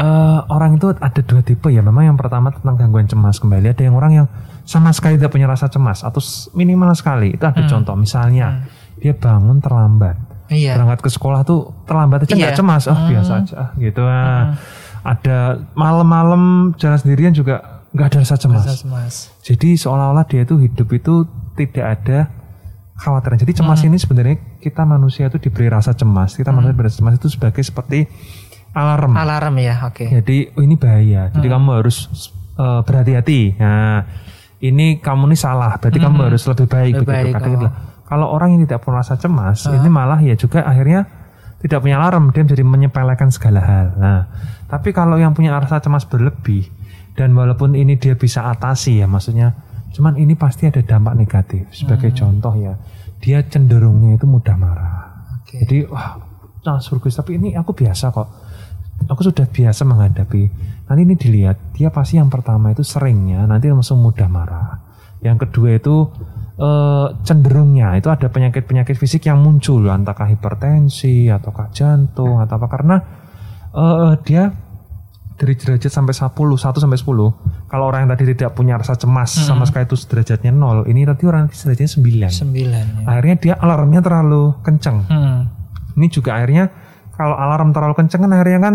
Eh, 0.00 0.38
orang 0.48 0.80
itu 0.80 0.88
ada 0.96 1.20
dua 1.20 1.44
tipe 1.44 1.68
ya. 1.68 1.84
Memang 1.84 2.08
yang 2.08 2.16
pertama 2.16 2.48
tentang 2.48 2.78
gangguan 2.78 3.04
cemas 3.04 3.36
kembali. 3.36 3.68
Ada 3.68 3.82
yang 3.84 3.96
orang 4.00 4.12
yang 4.14 4.26
sama 4.64 4.94
sekali 4.96 5.20
tidak 5.20 5.34
punya 5.34 5.44
rasa 5.44 5.68
cemas 5.68 6.00
atau 6.00 6.22
minimal 6.56 6.94
sekali. 6.96 7.36
Itu 7.36 7.44
ada 7.44 7.60
contoh. 7.68 7.98
Misalnya 7.98 8.64
dia 8.96 9.12
bangun 9.12 9.60
terlambat, 9.60 10.16
Iya. 10.48 10.78
berangkat 10.80 11.04
ke 11.04 11.10
sekolah 11.12 11.44
tuh 11.44 11.84
terlambat 11.84 12.24
aja 12.24 12.32
nggak 12.32 12.54
Iya. 12.54 12.58
cemas. 12.58 12.82
Oh 12.88 12.96
biasa 12.96 13.32
aja, 13.44 13.76
gitu. 13.76 14.00
ah. 14.06 14.56
Ada 15.00 15.56
malam-malam 15.72 16.72
jalan 16.76 16.96
sendirian 17.00 17.32
juga 17.32 17.84
nggak 17.92 18.06
ada 18.08 18.18
rasa 18.24 18.36
cemas. 18.36 18.64
Rasa 18.64 18.80
cemas. 18.84 19.14
Jadi 19.40 19.74
seolah-olah 19.76 20.24
dia 20.24 20.44
itu 20.44 20.56
hidup 20.60 20.88
itu 20.92 21.24
tidak 21.56 21.84
ada 22.00 22.18
khawatiran. 23.00 23.40
Jadi 23.40 23.52
cemas 23.56 23.80
ini 23.80 23.96
sebenarnya 23.96 24.36
kita 24.60 24.84
manusia 24.84 25.32
itu 25.32 25.40
diberi 25.40 25.72
rasa 25.72 25.96
cemas. 25.96 26.36
Kita 26.36 26.52
manusia 26.52 26.76
diberi 26.76 26.92
cemas 26.92 27.16
itu 27.16 27.32
sebagai 27.32 27.64
seperti 27.64 28.04
alarm. 28.76 29.16
Alarm 29.16 29.56
ya, 29.58 29.80
oke. 29.88 30.04
Jadi 30.04 30.52
oh 30.52 30.62
ini 30.62 30.76
bahaya. 30.76 31.32
Jadi 31.32 31.48
kamu 31.48 31.68
harus 31.80 32.06
eh, 32.60 32.80
berhati-hati. 32.84 33.40
Nah, 33.56 34.04
ini 34.60 35.00
kamu 35.00 35.32
ini 35.32 35.36
salah. 35.40 35.80
Berarti 35.80 35.98
kamu 35.98 36.18
harus 36.28 36.42
lebih 36.44 36.66
baik 36.68 36.94
Lebih 37.00 37.08
begitu. 37.08 37.64
baik, 37.64 37.64
oh. 37.64 37.72
Kalau 38.10 38.26
orang 38.34 38.58
yang 38.58 38.66
tidak 38.66 38.82
punya 38.82 39.06
rasa 39.06 39.14
cemas, 39.16 39.70
ini 39.70 39.86
malah 39.86 40.18
ya 40.18 40.34
juga 40.34 40.66
akhirnya 40.66 41.06
tidak 41.62 41.78
punya 41.80 41.96
alarm. 42.02 42.34
Dia 42.34 42.42
menjadi 42.42 42.64
menyepelekan 42.66 43.30
segala 43.30 43.60
hal. 43.62 43.86
Nah, 43.96 44.20
tapi 44.66 44.90
kalau 44.90 45.14
yang 45.14 45.30
punya 45.32 45.54
rasa 45.54 45.78
cemas 45.78 46.04
berlebih 46.04 46.66
dan 47.14 47.30
walaupun 47.38 47.78
ini 47.78 47.96
dia 47.96 48.18
bisa 48.18 48.50
atasi 48.50 48.98
ya, 48.98 49.06
maksudnya, 49.06 49.54
cuman 49.90 50.14
ini 50.18 50.38
pasti 50.38 50.70
ada 50.70 50.82
dampak 50.82 51.14
negatif. 51.18 51.70
Sebagai 51.74 52.14
contoh 52.14 52.54
ya, 52.54 52.74
dia 53.18 53.42
cenderungnya 53.44 54.16
itu 54.16 54.26
mudah 54.26 54.56
marah. 54.56 54.98
Oke. 55.42 55.60
Jadi 55.66 55.86
wah, 55.90 56.16
nah 56.64 56.78
surga 56.78 57.22
tapi 57.22 57.36
ini 57.36 57.54
aku 57.54 57.74
biasa 57.74 58.14
kok. 58.14 58.28
aku 59.00 59.24
sudah 59.24 59.48
biasa 59.48 59.88
menghadapi. 59.88 60.42
Nanti 60.84 61.00
ini 61.08 61.16
dilihat, 61.16 61.72
dia 61.72 61.88
pasti 61.88 62.20
yang 62.20 62.28
pertama 62.28 62.68
itu 62.68 62.84
seringnya 62.84 63.48
nanti 63.48 63.72
langsung 63.72 64.04
mudah 64.04 64.28
marah. 64.28 64.76
Yang 65.24 65.48
kedua 65.48 65.80
itu 65.80 66.04
eh, 66.60 67.06
cenderungnya 67.24 67.96
itu 67.96 68.12
ada 68.12 68.28
penyakit-penyakit 68.28 69.00
fisik 69.00 69.24
yang 69.24 69.40
muncul, 69.40 69.88
entahkah 69.88 70.28
hipertensi 70.28 71.32
ataukah 71.32 71.72
jantung 71.72 72.44
atau 72.44 72.54
apa 72.60 72.68
karena 72.68 72.96
eh, 73.72 74.12
dia 74.20 74.52
dari 75.40 75.56
derajat 75.56 75.88
sampai 75.88 76.12
10, 76.12 76.28
1 76.28 76.76
sampai 76.76 77.00
10. 77.00 77.32
Kalau 77.64 77.84
orang 77.88 78.04
yang 78.04 78.12
tadi 78.12 78.36
tidak 78.36 78.52
punya 78.52 78.76
rasa 78.76 78.92
cemas 78.92 79.32
sama 79.32 79.64
sekali 79.64 79.88
itu 79.88 79.96
derajatnya 80.04 80.52
0, 80.52 80.84
ini 80.84 81.08
tadi 81.08 81.24
orang 81.24 81.48
derajatnya 81.48 81.88
9. 81.88 82.28
Sembilan. 82.28 82.84
Ya. 83.00 83.04
Akhirnya 83.08 83.36
dia 83.40 83.54
alarmnya 83.56 84.04
terlalu 84.04 84.52
kenceng. 84.60 85.08
Hmm. 85.08 85.48
Ini 85.96 86.06
juga 86.12 86.36
akhirnya 86.36 86.68
kalau 87.16 87.34
alarm 87.34 87.72
terlalu 87.72 87.96
kenceng 87.96 88.20
kan 88.20 88.32
akhirnya 88.32 88.60
kan 88.60 88.74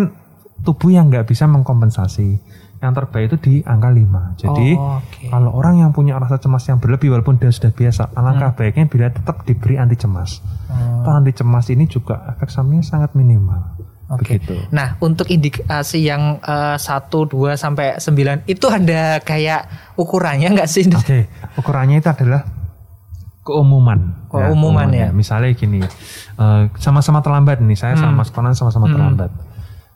tubuh 0.66 0.90
yang 0.90 1.14
nggak 1.14 1.30
bisa 1.30 1.46
mengkompensasi. 1.46 2.42
Yang 2.76 2.92
terbaik 2.98 3.26
itu 3.32 3.38
di 3.40 3.54
angka 3.62 3.90
5. 3.90 4.36
Jadi 4.36 4.68
Oh, 4.76 5.00
oke. 5.00 5.32
kalau 5.32 5.54
orang 5.54 5.80
yang 5.80 5.90
punya 5.90 6.18
rasa 6.18 6.38
cemas 6.38 6.66
yang 6.66 6.78
berlebih 6.78 7.08
walaupun 7.10 7.38
dia 7.38 7.50
sudah 7.50 7.72
biasa, 7.72 8.10
alangkah 8.14 8.52
Hmm. 8.52 8.58
baiknya 8.58 8.86
bila 8.86 9.08
tetap 9.10 9.46
diberi 9.46 9.78
anti 9.78 9.96
cemas. 9.96 10.42
Toh 11.02 11.14
anti 11.14 11.32
cemas 11.32 11.70
ini 11.70 11.86
juga 11.86 12.26
efek 12.28 12.50
sampingnya 12.50 12.84
sangat 12.84 13.14
minimal. 13.14 13.75
Oke. 14.06 14.38
Begitu. 14.38 14.54
Nah, 14.70 15.02
untuk 15.02 15.26
indikasi 15.28 16.06
yang 16.06 16.38
eh, 16.40 16.78
satu, 16.78 17.26
dua 17.26 17.58
sampai 17.58 17.98
sembilan 17.98 18.46
itu 18.46 18.70
ada 18.70 19.18
kayak 19.18 19.94
ukurannya 19.98 20.54
nggak 20.54 20.70
sih? 20.70 20.86
Oke, 20.94 21.26
ukurannya 21.58 21.98
itu 21.98 22.10
adalah 22.10 22.46
keumuman. 23.42 24.30
Keumuman 24.30 24.90
ya. 24.94 25.10
Misalnya 25.10 25.54
gini, 25.54 25.82
eh, 26.38 26.62
sama-sama 26.78 27.22
terlambat 27.26 27.62
nih. 27.62 27.78
Saya 27.78 27.98
sama 27.98 28.22
Mas 28.22 28.30
Konan 28.30 28.54
sama-sama 28.54 28.90
terlambat. 28.90 29.30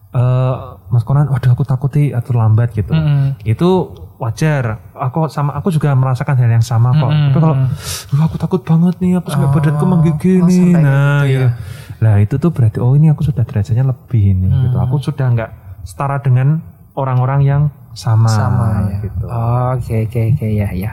Eh, 0.10 0.56
Mas 0.90 1.06
Konan, 1.06 1.30
waduh 1.30 1.54
aku 1.54 1.62
takuti 1.62 2.10
atau 2.10 2.34
lambat 2.34 2.74
gitu. 2.74 2.90
Mm-mm. 2.90 3.38
Itu 3.46 3.94
wajar. 4.18 4.90
Aku 4.98 5.30
sama 5.30 5.54
aku 5.54 5.70
juga 5.70 5.94
merasakan 5.94 6.34
hal 6.34 6.50
yang 6.50 6.66
sama 6.66 6.98
kok. 6.98 7.14
Mm-mm. 7.14 7.30
Tapi 7.30 7.38
kalau 7.38 7.56
"Duh, 8.10 8.22
aku 8.26 8.36
takut 8.42 8.62
banget 8.66 8.98
nih, 9.06 9.22
aku 9.22 9.30
sampai 9.30 9.48
Oh, 9.50 9.54
badanku 9.54 9.86
menggigil 9.86 10.42
oh, 10.42 10.50
nih. 10.50 10.74
Nah, 10.82 11.22
gitu 11.30 11.30
ya. 11.30 11.42
iya. 11.46 11.50
Lah 12.00 12.16
itu 12.24 12.40
tuh 12.40 12.52
berarti 12.56 12.80
oh 12.80 12.96
ini 12.96 13.12
aku 13.12 13.28
sudah 13.28 13.44
derajatnya 13.44 13.84
lebih 13.84 14.36
gitu. 14.40 14.78
Hmm. 14.80 14.86
Aku 14.88 15.04
sudah 15.04 15.28
nggak 15.36 15.52
setara 15.84 16.24
dengan 16.24 16.64
orang-orang 16.96 17.42
yang 17.44 17.62
sama, 17.96 18.32
sama 18.32 18.68
ya. 18.88 18.98
gitu. 19.04 19.26
Oke 19.28 19.96
oke 20.08 20.20
oke 20.36 20.48
ya 20.48 20.70
ya. 20.72 20.92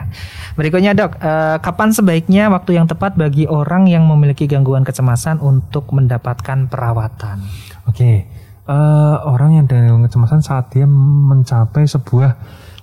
Berikutnya 0.59 0.91
dok, 0.91 1.15
eh, 1.21 1.57
kapan 1.63 1.89
sebaiknya 1.95 2.51
waktu 2.51 2.75
yang 2.75 2.89
tepat 2.89 3.15
bagi 3.15 3.47
orang 3.47 3.87
yang 3.87 4.03
memiliki 4.03 4.49
gangguan 4.49 4.83
kecemasan 4.83 5.39
untuk 5.39 5.87
mendapatkan 5.95 6.67
perawatan? 6.67 7.39
Oke, 7.87 8.27
eh, 8.67 9.15
orang 9.23 9.63
yang 9.63 9.65
dengan 9.69 10.03
kecemasan 10.03 10.43
saat 10.43 10.75
dia 10.75 10.83
mencapai 10.89 11.87
sebuah 11.87 12.31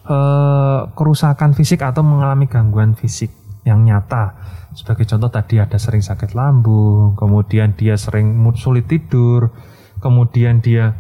eh, 0.04 0.80
kerusakan 0.96 1.52
fisik 1.52 1.84
atau 1.84 2.00
mengalami 2.00 2.48
gangguan 2.48 2.96
fisik 2.96 3.43
yang 3.64 3.83
nyata. 3.83 4.37
Sebagai 4.77 5.09
contoh 5.09 5.29
tadi 5.33 5.59
ada 5.59 5.77
sering 5.81 6.05
sakit 6.05 6.37
lambung, 6.37 7.16
kemudian 7.16 7.72
dia 7.74 7.96
sering 7.96 8.37
sulit 8.55 8.85
tidur, 8.87 9.50
kemudian 9.98 10.61
dia 10.61 10.92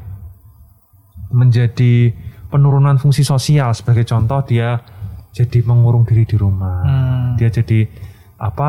menjadi 1.30 2.14
penurunan 2.48 2.96
fungsi 2.96 3.26
sosial. 3.26 3.74
Sebagai 3.74 4.06
contoh 4.06 4.40
dia 4.46 4.80
jadi 5.34 5.66
mengurung 5.66 6.06
diri 6.06 6.24
di 6.24 6.36
rumah, 6.38 6.82
Hmm. 6.86 7.34
dia 7.36 7.50
jadi 7.50 7.90
apa? 8.38 8.68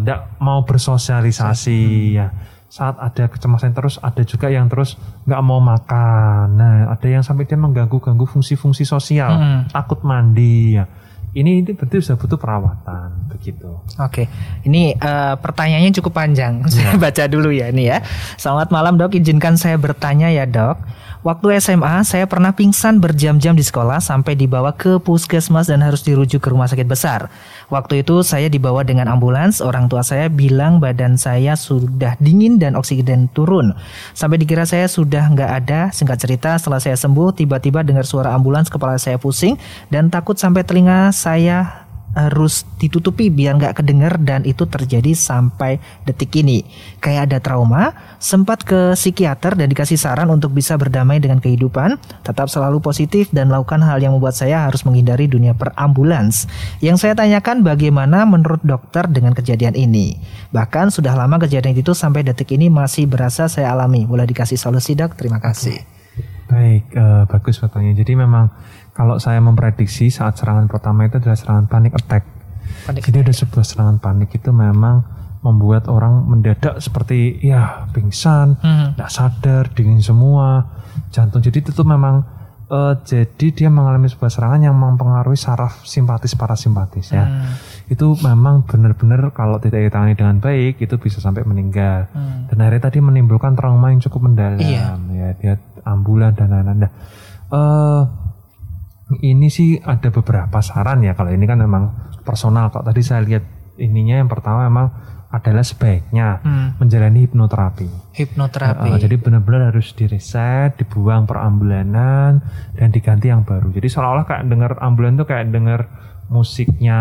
Tidak 0.00 0.40
mau 0.40 0.64
bersosialisasi 0.64 1.80
ya 2.16 2.28
saat 2.68 3.00
ada 3.00 3.32
kecemasan 3.32 3.72
terus 3.72 3.96
ada 4.04 4.20
juga 4.28 4.52
yang 4.52 4.68
terus 4.68 5.00
nggak 5.24 5.40
mau 5.40 5.56
makan 5.56 6.52
nah 6.52 6.92
ada 6.92 7.08
yang 7.08 7.24
sampai 7.24 7.48
dia 7.48 7.56
mengganggu 7.56 7.96
ganggu 7.96 8.28
fungsi-fungsi 8.28 8.84
sosial 8.84 9.32
Hmm. 9.32 9.60
takut 9.72 10.04
mandi 10.04 10.76
ya 10.76 10.84
ini 11.36 11.60
ini 11.60 11.70
berarti 11.76 12.00
sudah 12.00 12.16
butuh 12.16 12.38
perawatan 12.40 13.28
begitu 13.28 13.68
Oke, 13.98 14.30
ini 14.62 14.94
eh, 14.94 15.34
pertanyaannya 15.34 15.90
cukup 15.98 16.22
panjang. 16.22 16.62
Saya 16.72 16.94
baca 16.94 17.24
dulu 17.26 17.50
ya 17.50 17.74
ini 17.74 17.90
ya. 17.90 17.98
Selamat 18.38 18.70
malam 18.70 18.94
dok, 18.94 19.18
izinkan 19.18 19.58
saya 19.58 19.74
bertanya 19.74 20.30
ya 20.30 20.46
dok. 20.46 20.78
Waktu 21.26 21.58
SMA 21.58 22.06
saya 22.06 22.30
pernah 22.30 22.54
pingsan 22.54 23.02
berjam-jam 23.02 23.58
di 23.58 23.66
sekolah 23.66 23.98
sampai 23.98 24.38
dibawa 24.38 24.70
ke 24.70 25.02
puskesmas 25.02 25.66
dan 25.66 25.82
harus 25.82 26.06
dirujuk 26.06 26.38
ke 26.38 26.48
rumah 26.54 26.70
sakit 26.70 26.86
besar. 26.86 27.26
Waktu 27.66 28.06
itu 28.06 28.22
saya 28.22 28.46
dibawa 28.46 28.86
dengan 28.86 29.10
ambulans, 29.10 29.58
orang 29.58 29.90
tua 29.90 30.06
saya 30.06 30.30
bilang 30.30 30.78
badan 30.78 31.18
saya 31.18 31.58
sudah 31.58 32.14
dingin 32.22 32.62
dan 32.62 32.78
oksigen 32.78 33.26
turun. 33.34 33.74
Sampai 34.14 34.38
dikira 34.38 34.62
saya 34.62 34.86
sudah 34.86 35.26
nggak 35.34 35.50
ada. 35.64 35.80
Singkat 35.90 36.18
cerita 36.22 36.50
setelah 36.54 36.78
saya 36.78 36.94
sembuh 36.94 37.34
tiba-tiba 37.34 37.82
dengar 37.82 38.06
suara 38.06 38.30
ambulans 38.38 38.70
kepala 38.70 38.94
saya 38.94 39.18
pusing 39.18 39.58
dan 39.90 40.14
takut 40.14 40.38
sampai 40.38 40.62
telinga 40.62 41.10
saya 41.10 41.87
harus 42.16 42.64
ditutupi 42.80 43.28
biar 43.28 43.58
nggak 43.60 43.82
kedenger 43.82 44.16
dan 44.22 44.42
itu 44.48 44.64
terjadi 44.64 45.12
sampai 45.12 45.78
detik 46.08 46.32
ini. 46.40 46.64
Kayak 46.98 47.30
ada 47.30 47.38
trauma, 47.38 47.92
sempat 48.18 48.64
ke 48.64 48.96
psikiater 48.96 49.54
dan 49.54 49.68
dikasih 49.68 50.00
saran 50.00 50.30
untuk 50.32 50.54
bisa 50.56 50.74
berdamai 50.80 51.20
dengan 51.20 51.38
kehidupan, 51.38 52.00
tetap 52.24 52.48
selalu 52.48 52.80
positif 52.80 53.28
dan 53.30 53.52
lakukan 53.52 53.82
hal 53.84 54.00
yang 54.00 54.16
membuat 54.16 54.34
saya 54.34 54.64
harus 54.66 54.82
menghindari 54.88 55.28
dunia 55.28 55.52
perambulans. 55.52 56.48
Yang 56.80 57.06
saya 57.06 57.14
tanyakan 57.18 57.62
bagaimana 57.62 58.24
menurut 58.24 58.62
dokter 58.64 59.06
dengan 59.10 59.36
kejadian 59.36 59.76
ini. 59.76 60.18
Bahkan 60.50 60.90
sudah 60.90 61.12
lama 61.14 61.36
kejadian 61.38 61.76
itu 61.76 61.92
sampai 61.92 62.24
detik 62.24 62.50
ini 62.54 62.72
masih 62.72 63.06
berasa 63.06 63.46
saya 63.46 63.74
alami. 63.74 64.08
Boleh 64.08 64.26
dikasih 64.26 64.56
solusi 64.56 64.96
dok? 64.96 65.14
Terima 65.14 65.38
kasih. 65.38 65.98
baik 66.48 66.96
eh, 66.96 67.22
bagus 67.28 67.60
pertanyaan 67.60 68.00
jadi 68.00 68.24
memang 68.24 68.48
kalau 68.98 69.16
saya 69.16 69.38
memprediksi 69.38 70.10
saat 70.10 70.34
serangan 70.34 70.66
pertama 70.66 71.06
itu 71.06 71.16
adalah 71.16 71.38
serangan 71.38 71.64
panik 71.64 71.94
attack 71.94 72.26
Panik 72.84 73.00
jadi 73.00 73.22
ada 73.22 73.32
sebuah 73.32 73.62
serangan 73.62 73.96
panik 73.96 74.34
itu 74.34 74.50
memang 74.50 75.06
membuat 75.38 75.86
orang 75.86 76.26
mendadak 76.26 76.76
seperti 76.78 77.38
ya 77.40 77.86
pingsan 77.88 78.58
Hmm. 78.58 78.92
nggak 78.92 79.06
sadar 79.08 79.70
dingin 79.70 80.02
semua 80.02 80.66
jantung 81.08 81.38
jadi 81.38 81.62
itu 81.62 81.70
tuh 81.70 81.86
memang 81.86 82.26
eh, 82.66 82.94
jadi 83.00 83.46
dia 83.48 83.68
mengalami 83.70 84.04
sebuah 84.06 84.28
serangan 84.28 84.60
yang 84.60 84.74
mempengaruhi 84.74 85.38
saraf 85.38 85.80
simpatis 85.84 86.34
parasimpatis 86.34 87.08
ya 87.08 87.24
Hmm. 87.24 87.54
itu 87.86 88.18
memang 88.20 88.60
benar-benar 88.62 89.30
kalau 89.30 89.56
tidak 89.56 89.80
ditangani 89.80 90.12
dengan 90.12 90.36
baik 90.36 90.76
itu 90.76 90.94
bisa 90.98 91.16
sampai 91.18 91.46
meninggal 91.46 92.10
Hmm. 92.10 92.50
dan 92.50 92.56
akhirnya 92.58 92.82
tadi 92.84 92.98
menimbulkan 92.98 93.54
trauma 93.54 93.88
yang 93.88 94.02
cukup 94.02 94.26
mendalam 94.26 94.58
Iya. 94.58 94.98
ya 95.08 95.28
dia 95.34 95.54
ambulan 95.86 96.34
dan 96.34 96.50
lain-lain 96.50 96.82
nah 96.82 96.92
eh, 97.48 98.00
ini 99.18 99.48
sih 99.48 99.80
ada 99.80 100.12
beberapa 100.12 100.60
saran 100.60 101.00
ya 101.00 101.16
kalau 101.16 101.32
ini 101.32 101.44
kan 101.44 101.56
memang 101.56 101.88
personal 102.22 102.68
kok 102.68 102.84
tadi 102.84 103.00
saya 103.00 103.24
lihat 103.24 103.44
ininya 103.76 104.20
yang 104.20 104.28
pertama 104.28 104.68
memang 104.68 104.92
adalah 105.28 105.60
sebaiknya 105.60 106.40
Hmm. 106.40 106.68
menjalani 106.80 107.28
hipnoterapi 107.28 107.88
Hipnoterapi. 108.16 108.88
Uh, 108.88 108.98
jadi 108.98 109.20
benar-benar 109.20 109.72
harus 109.72 109.92
direset, 109.92 110.80
dibuang 110.80 111.28
perambulanan 111.28 112.40
dan 112.72 112.88
diganti 112.88 113.28
yang 113.28 113.44
baru. 113.44 113.68
Jadi 113.68 113.86
seolah-olah 113.86 114.24
kayak 114.24 114.48
dengar 114.48 114.80
ambulan 114.80 115.20
tuh 115.20 115.28
kayak 115.28 115.52
dengar 115.52 115.84
musiknya 116.28 117.00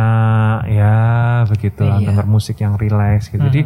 ya 0.68 0.96
begitu 1.48 1.88
lah, 1.88 2.04
Iya. 2.04 2.08
dengar 2.12 2.26
musik 2.28 2.60
yang 2.60 2.76
rileks 2.76 3.32
gitu. 3.32 3.40
Jadi 3.42 3.62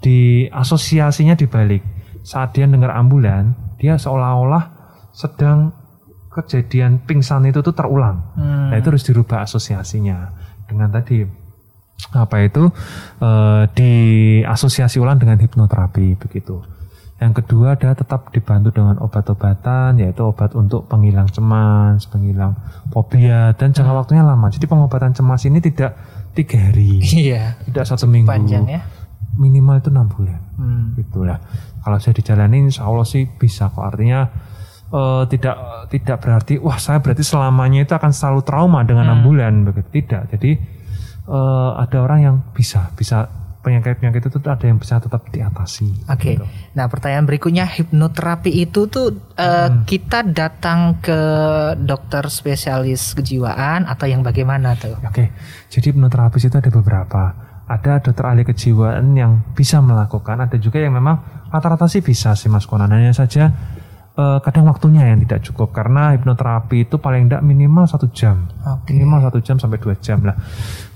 di 0.00 0.18
asosiasinya 0.48 1.36
dibalik. 1.36 1.84
Saat 2.24 2.56
dia 2.56 2.64
dengar 2.64 2.96
ambulan, 2.96 3.52
dia 3.76 4.00
seolah-olah 4.00 4.72
sedang 5.12 5.74
kejadian 6.32 7.04
pingsan 7.04 7.44
itu 7.44 7.60
tuh 7.60 7.72
terulang. 7.72 8.24
Hmm. 8.34 8.72
Nah 8.72 8.76
itu 8.76 8.88
harus 8.88 9.04
dirubah 9.04 9.44
asosiasinya 9.44 10.32
dengan 10.64 10.88
tadi 10.88 11.22
apa 12.10 12.36
itu 12.42 12.66
eh, 13.20 13.62
diasosiasi 13.70 14.98
ulang 14.98 15.20
dengan 15.20 15.38
hipnoterapi 15.38 16.18
begitu. 16.18 16.58
Yang 17.22 17.44
kedua 17.46 17.78
adalah 17.78 17.94
tetap 17.94 18.34
dibantu 18.34 18.74
dengan 18.74 18.98
obat-obatan 18.98 19.94
yaitu 20.02 20.26
obat 20.26 20.58
untuk 20.58 20.90
penghilang 20.90 21.30
cemas, 21.30 22.10
penghilang 22.10 22.58
fobia 22.90 23.54
dan 23.54 23.70
jangka 23.70 23.94
waktunya 23.94 24.26
lama. 24.26 24.50
Jadi 24.50 24.66
pengobatan 24.66 25.14
cemas 25.14 25.46
ini 25.46 25.62
tidak 25.62 25.94
tiga 26.34 26.58
hari, 26.58 26.98
Iya. 26.98 27.62
tidak 27.62 27.84
satu 27.86 28.10
minggu, 28.10 28.26
Panjang 28.26 28.66
ya. 28.66 28.82
minimal 29.38 29.78
itu 29.78 29.88
enam 29.94 30.10
bulan 30.10 30.40
Hmm. 30.58 30.98
gitulah. 30.98 31.38
Kalau 31.78 31.98
saya 32.02 32.14
dijalani 32.14 32.66
insya 32.66 32.90
Allah 32.90 33.06
sih 33.06 33.22
bisa 33.30 33.70
kok. 33.70 33.86
Artinya 33.86 34.26
eh, 34.92 35.24
tidak 35.32 35.56
tidak 35.88 36.16
berarti 36.20 36.54
wah 36.60 36.76
saya 36.76 37.00
berarti 37.00 37.24
selamanya 37.24 37.88
itu 37.88 37.92
akan 37.96 38.12
selalu 38.12 38.40
trauma 38.44 38.84
dengan 38.84 39.08
enam 39.08 39.24
bulan 39.24 39.64
begitu 39.64 40.04
tidak. 40.04 40.28
Jadi 40.36 40.52
eh, 41.26 41.70
ada 41.80 41.98
orang 42.04 42.20
yang 42.20 42.36
bisa 42.52 42.92
bisa 42.94 43.42
penyakit-penyakit 43.62 44.26
itu 44.26 44.38
tuh 44.42 44.50
ada 44.50 44.66
yang 44.66 44.76
bisa 44.82 44.98
tetap 44.98 45.22
diatasi. 45.30 46.10
Oke. 46.10 46.34
gitu. 46.34 46.44
Nah, 46.74 46.90
pertanyaan 46.90 47.24
berikutnya 47.24 47.64
hipnoterapi 47.70 48.50
itu 48.50 48.90
tuh 48.90 49.14
eh, 49.38 49.70
kita 49.86 50.26
datang 50.26 50.98
ke 50.98 51.20
dokter 51.78 52.26
spesialis 52.26 53.14
kejiwaan 53.14 53.86
atau 53.86 54.10
yang 54.10 54.26
bagaimana 54.26 54.74
tuh? 54.74 54.98
Oke, 55.06 55.30
jadi 55.70 55.94
hipnoterapis 55.94 56.50
itu 56.50 56.56
ada 56.58 56.70
beberapa. 56.74 57.22
Ada 57.70 58.02
dokter 58.02 58.26
ahli 58.26 58.42
kejiwaan 58.42 59.14
yang 59.14 59.46
bisa 59.54 59.78
melakukan, 59.78 60.42
ada 60.42 60.58
juga 60.58 60.82
yang 60.82 60.98
memang 60.98 61.46
rata-rata 61.48 61.86
sih 61.86 62.02
bisa 62.02 62.34
sih 62.34 62.50
Mas 62.50 62.66
Konan. 62.66 62.90
Hanya 62.90 63.14
saja 63.14 63.48
eh, 64.12 64.38
kadang 64.44 64.68
waktunya 64.68 65.08
yang 65.08 65.20
tidak 65.24 65.40
cukup 65.48 65.72
karena 65.72 66.12
hipnoterapi 66.16 66.84
itu 66.84 67.00
paling 67.00 67.28
tidak 67.28 67.42
minimal 67.44 67.88
satu 67.88 68.08
jam. 68.12 68.48
Oke. 68.62 68.92
minimal 68.92 69.24
satu 69.24 69.38
jam 69.40 69.56
sampai 69.56 69.78
dua 69.80 69.96
jam 70.00 70.20
lah. 70.24 70.36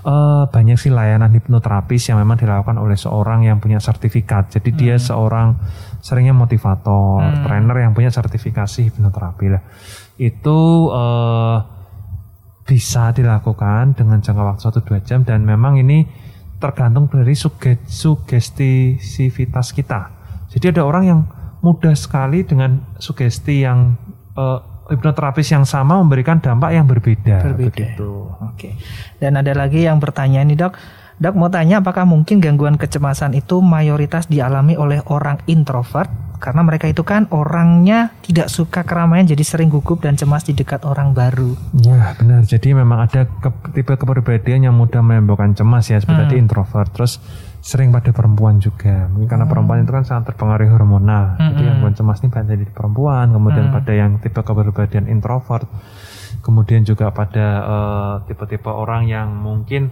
Eh, 0.06 0.44
banyak 0.52 0.76
sih 0.76 0.92
layanan 0.92 1.32
hipnoterapis 1.32 2.12
yang 2.12 2.20
memang 2.20 2.38
dilakukan 2.38 2.76
oleh 2.76 2.94
seorang 2.94 3.48
yang 3.48 3.58
punya 3.58 3.80
sertifikat. 3.80 4.52
Jadi 4.52 4.70
dia 4.76 4.96
seorang 5.00 5.56
seringnya 6.04 6.36
motivator 6.36 7.24
trainer 7.42 7.76
yang 7.82 7.92
punya 7.96 8.12
sertifikasi 8.12 8.92
hipnoterapi 8.92 9.46
lah. 9.48 9.62
Itu 10.20 10.92
eh, 10.92 11.56
bisa 12.66 13.14
dilakukan 13.14 13.94
dengan 13.94 14.18
jangka 14.18 14.42
waktu 14.42 14.62
satu 14.62 14.82
dua 14.82 14.98
jam 15.06 15.22
dan 15.22 15.46
memang 15.46 15.78
ini 15.78 16.02
tergantung 16.58 17.06
dari 17.06 17.36
suge, 17.36 17.78
sugestivitas 17.86 19.70
kita. 19.70 20.10
Jadi 20.50 20.74
ada 20.74 20.82
orang 20.82 21.04
yang 21.06 21.20
mudah 21.66 21.98
sekali 21.98 22.46
dengan 22.46 22.78
sugesti 23.02 23.66
yang 23.66 23.98
eh, 24.38 24.60
hipnoterapis 24.86 25.50
yang 25.50 25.66
sama 25.66 25.98
memberikan 25.98 26.38
dampak 26.38 26.70
yang 26.70 26.86
berbeda. 26.86 27.42
Berbeda. 27.42 27.66
begitu. 27.74 28.10
Oke. 28.54 28.78
Dan 29.18 29.34
ada 29.34 29.50
lagi 29.50 29.82
yang 29.82 29.98
bertanya 29.98 30.46
nih 30.46 30.54
dok. 30.54 30.78
Dok 31.16 31.34
mau 31.34 31.48
tanya 31.50 31.80
apakah 31.80 32.04
mungkin 32.06 32.38
gangguan 32.38 32.76
kecemasan 32.76 33.34
itu 33.34 33.64
mayoritas 33.64 34.28
dialami 34.28 34.76
oleh 34.76 35.00
orang 35.08 35.40
introvert 35.48 36.12
karena 36.36 36.62
mereka 36.62 36.86
itu 36.86 37.02
kan 37.02 37.26
orangnya 37.34 38.14
tidak 38.22 38.52
suka 38.52 38.84
keramaian 38.84 39.24
jadi 39.24 39.42
sering 39.42 39.68
gugup 39.72 40.04
dan 40.04 40.14
cemas 40.14 40.44
di 40.44 40.52
dekat 40.52 40.84
orang 40.84 41.16
baru. 41.16 41.56
Ya 41.76 42.14
benar. 42.16 42.44
Jadi 42.44 42.72
memang 42.76 43.08
ada 43.08 43.24
ke- 43.26 43.72
tipe 43.72 43.92
kepribadian 43.92 44.68
yang 44.70 44.74
mudah 44.76 45.00
menimbulkan 45.00 45.56
cemas 45.56 45.88
ya 45.88 45.98
seperti 45.98 46.32
tadi 46.32 46.34
introvert. 46.38 46.88
Terus 46.92 47.18
sering 47.60 47.90
pada 47.90 48.14
perempuan 48.14 48.62
juga. 48.62 49.10
Mungkin 49.10 49.26
karena 49.26 49.46
perempuan 49.48 49.82
itu 49.82 49.90
kan 49.90 50.04
sangat 50.06 50.34
terpengaruhi 50.34 50.70
hormonal. 50.70 51.34
Jadi 51.40 51.62
gangguan 51.66 51.94
cemas 51.96 52.22
ini 52.22 52.28
banyak 52.30 52.56
di 52.62 52.66
perempuan. 52.70 53.26
Kemudian 53.34 53.66
pada 53.74 53.92
yang 53.92 54.22
tipe 54.22 54.38
kepribadian 54.38 55.10
introvert. 55.10 55.66
Kemudian 56.42 56.86
juga 56.86 57.10
pada 57.10 57.46
eh, 57.64 58.14
tipe-tipe 58.30 58.70
orang 58.70 59.10
yang 59.10 59.34
mungkin 59.34 59.90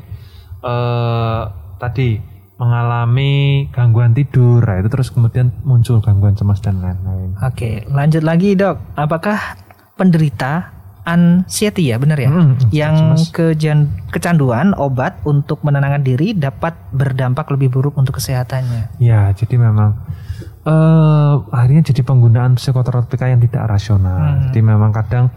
eh 0.64 1.42
tadi 1.76 2.33
mengalami 2.64 3.68
gangguan 3.68 4.16
tidur. 4.16 4.64
Nah, 4.64 4.80
itu 4.80 4.88
terus 4.88 5.12
kemudian 5.12 5.52
muncul 5.62 6.00
gangguan 6.00 6.32
cemas 6.32 6.64
dan 6.64 6.80
lain-lain. 6.80 7.36
Oke, 7.44 7.84
lanjut 7.92 8.24
lagi 8.24 8.56
dok. 8.56 8.80
Apakah 8.96 9.60
penderita 9.94 10.72
anxiety 11.04 11.92
ya 11.92 12.00
benar 12.00 12.16
ya? 12.16 12.32
Mm, 12.32 12.72
yang 12.72 12.94
cemas. 12.96 13.28
kejan- 13.28 13.92
kecanduan 14.08 14.72
obat 14.72 15.20
untuk 15.28 15.60
menenangkan 15.60 16.00
diri 16.00 16.32
dapat 16.32 16.72
berdampak 16.90 17.44
lebih 17.52 17.68
buruk 17.68 17.94
untuk 18.00 18.16
kesehatannya. 18.16 18.96
Ya, 18.96 19.28
jadi 19.36 19.60
memang 19.60 20.00
eh 20.64 21.34
akhirnya 21.52 21.92
jadi 21.92 22.00
penggunaan 22.00 22.56
psikoterapika 22.56 23.28
yang 23.28 23.44
tidak 23.44 23.68
rasional. 23.68 24.48
Jadi 24.48 24.64
memang 24.64 24.96
kadang 24.96 25.28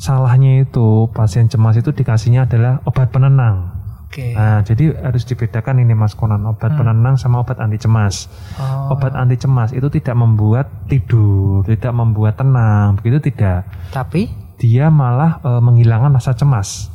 salahnya 0.00 0.64
itu 0.64 1.06
pasien 1.12 1.52
cemas 1.52 1.76
itu 1.76 1.92
dikasihnya 1.92 2.48
adalah 2.48 2.80
obat 2.88 3.12
penenang. 3.12 3.73
Oke. 4.14 4.30
Nah, 4.30 4.62
jadi 4.62 4.94
harus 4.94 5.26
dibedakan 5.26 5.82
ini 5.82 5.90
Mas 5.90 6.14
Konan, 6.14 6.46
obat 6.46 6.70
penenang 6.78 7.18
sama 7.18 7.42
obat 7.42 7.58
anti 7.58 7.82
cemas. 7.82 8.30
Oh, 8.62 8.94
Obat 8.94 9.10
anti 9.18 9.34
cemas 9.34 9.74
itu 9.74 9.90
tidak 9.90 10.14
membuat 10.14 10.70
tidur, 10.86 11.66
tidak 11.66 11.90
membuat 11.90 12.38
tenang, 12.38 12.94
begitu 12.94 13.18
tidak. 13.18 13.66
tapi 13.90 14.30
Dia 14.62 14.86
malah 14.86 15.42
eh, 15.42 15.58
menghilangkan 15.58 16.14
rasa 16.14 16.30
cemas. 16.38 16.94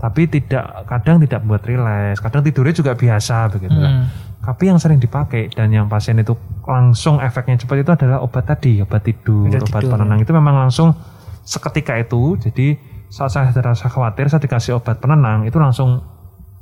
Tapi 0.00 0.24
tidak 0.32 0.88
kadang 0.88 1.20
tidak 1.20 1.44
buat 1.44 1.60
rileks, 1.68 2.24
kadang 2.24 2.40
tidurnya 2.40 2.72
juga 2.72 2.96
biasa 2.96 3.52
begitu 3.52 3.76
lah. 3.76 3.92
Hmm. 3.92 4.04
Tapi 4.40 4.72
yang 4.72 4.80
sering 4.80 4.96
dipakai 4.96 5.52
dan 5.52 5.68
yang 5.68 5.84
pasien 5.84 6.16
itu 6.16 6.32
langsung 6.64 7.20
efeknya 7.20 7.60
cepat 7.60 7.84
itu 7.84 7.92
adalah 7.92 8.24
obat 8.24 8.48
tadi, 8.48 8.80
obat 8.80 9.04
tidur, 9.04 9.52
Obat 9.52 9.68
obat 9.68 9.84
tidur, 9.84 9.92
penenang 10.00 10.24
itu 10.24 10.32
memang 10.32 10.64
langsung 10.64 10.96
seketika 11.44 12.00
itu. 12.00 12.40
Jadi 12.40 12.80
saat 13.12 13.36
saya 13.36 13.52
ada 13.52 13.76
rasa 13.76 13.92
khawatir, 13.92 14.32
saya 14.32 14.40
dikasih 14.40 14.80
obat 14.80 14.96
penenang 14.96 15.44
itu 15.44 15.60
langsung 15.60 16.00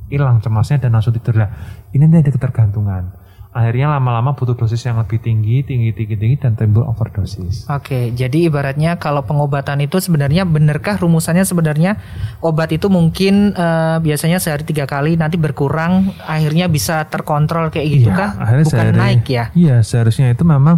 hilang 0.07 0.39
cemasnya 0.39 0.79
dan 0.79 0.91
langsung 0.91 1.11
tidur 1.11 1.35
lah. 1.37 1.49
Ini 1.89 2.03
ada 2.05 2.27
ketergantungan. 2.27 3.25
Akhirnya 3.49 3.89
lama-lama 3.89 4.31
butuh 4.31 4.53
dosis 4.53 4.85
yang 4.85 5.01
lebih 5.01 5.17
tinggi, 5.17 5.65
tinggi, 5.65 5.89
tinggi, 5.89 6.13
tinggi 6.13 6.37
dan 6.37 6.53
timbul 6.53 6.85
overdosis. 6.85 7.65
Oke, 7.67 8.13
jadi 8.13 8.45
ibaratnya 8.45 8.95
kalau 8.95 9.25
pengobatan 9.25 9.81
itu 9.81 9.97
sebenarnya 9.97 10.45
benarkah 10.45 10.93
rumusannya 10.95 11.41
sebenarnya 11.41 11.97
obat 12.39 12.69
itu 12.69 12.85
mungkin 12.85 13.51
eh, 13.51 13.97
biasanya 13.97 14.37
sehari 14.37 14.61
tiga 14.61 14.85
kali 14.85 15.17
nanti 15.17 15.35
berkurang 15.35 16.13
akhirnya 16.21 16.69
bisa 16.69 17.01
terkontrol 17.05 17.73
kayak 17.73 17.87
gitu 17.89 18.09
Iya, 18.09 18.19
kah? 18.19 18.31
akhirnya 18.37 18.65
Bukan 18.67 18.77
sehari- 18.77 18.99
naik 18.99 19.23
ya? 19.25 19.43
Iya, 19.51 19.75
seharusnya 19.81 20.29
itu 20.29 20.43
memang 20.45 20.77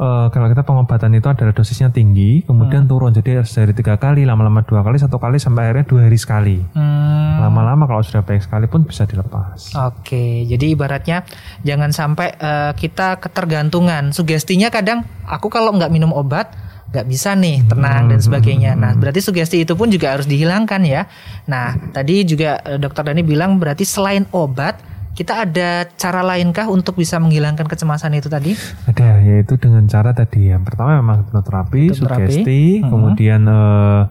eh, 0.00 0.26
kalau 0.32 0.48
kita 0.48 0.64
pengobatan 0.64 1.12
itu 1.12 1.28
adalah 1.28 1.52
dosisnya 1.52 1.92
tinggi, 1.92 2.40
kemudian 2.42 2.84
Hmm. 2.84 2.90
turun 2.90 3.12
jadi 3.12 3.44
sehari 3.44 3.70
tiga 3.70 3.94
kali, 3.94 4.24
lama-lama 4.24 4.64
dua 4.64 4.80
kali, 4.80 4.96
satu 4.96 5.20
kali 5.20 5.36
sampai 5.36 5.68
akhirnya 5.68 5.84
dua 5.84 6.00
hari 6.08 6.16
sekali. 6.16 6.56
Hmm, 6.72 7.36
Lama-lama 7.40 7.84
kalau 7.84 8.00
sudah 8.00 8.20
baik 8.20 8.40
sekali 8.40 8.64
pun 8.64 8.84
bisa 8.84 9.04
dilepas. 9.04 9.72
Oke, 9.74 10.44
jadi 10.44 10.72
ibaratnya 10.72 11.24
jangan 11.60 11.92
sampai 11.92 12.32
eh, 12.32 12.72
kita 12.74 13.20
ketergantungan. 13.20 14.12
Sugestinya 14.12 14.68
kadang 14.68 15.04
aku 15.24 15.48
kalau 15.48 15.72
nggak 15.72 15.92
minum 15.92 16.12
obat 16.12 16.52
nggak 16.90 17.06
bisa 17.06 17.38
nih 17.38 17.62
tenang 17.70 18.10
dan 18.10 18.18
sebagainya. 18.18 18.74
Nah, 18.74 18.98
berarti 18.98 19.22
sugesti 19.22 19.62
itu 19.62 19.78
pun 19.78 19.86
juga 19.88 20.10
harus 20.10 20.26
dihilangkan 20.26 20.82
ya. 20.82 21.06
Nah, 21.46 21.78
tadi 21.94 22.26
juga 22.26 22.58
eh, 22.60 22.76
Dokter 22.76 23.06
Dani 23.06 23.22
bilang 23.22 23.56
berarti 23.56 23.86
selain 23.86 24.26
obat 24.34 24.74
kita 25.20 25.44
ada 25.44 25.84
cara 26.00 26.24
lainkah 26.24 26.72
untuk 26.72 26.96
bisa 26.96 27.20
menghilangkan 27.20 27.68
kecemasan 27.68 28.16
itu 28.16 28.32
tadi? 28.32 28.56
Ada 28.88 29.20
yaitu 29.20 29.60
dengan 29.60 29.84
cara 29.84 30.16
tadi 30.16 30.48
yang 30.48 30.64
pertama 30.64 30.96
memang 30.96 31.28
hipnoterapi, 31.28 31.92
Hipnoterapi. 31.92 32.24
sugesti, 32.24 32.80
kemudian 32.80 33.44
eh, 33.44 34.02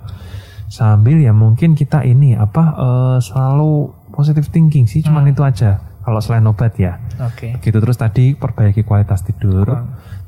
sambil 0.70 1.18
ya 1.18 1.34
mungkin 1.34 1.74
kita 1.74 2.06
ini 2.06 2.38
apa 2.38 2.64
eh, 2.78 3.18
selalu 3.26 3.90
positive 4.14 4.54
thinking 4.54 4.86
sih, 4.86 5.02
cuman 5.02 5.34
itu 5.34 5.42
aja. 5.42 5.82
Kalau 6.06 6.22
selain 6.22 6.46
obat 6.46 6.78
ya. 6.78 7.02
Oke. 7.26 7.58
Gitu 7.58 7.78
terus 7.82 7.98
tadi 7.98 8.38
perbaiki 8.38 8.86
kualitas 8.86 9.26
tidur, 9.26 9.66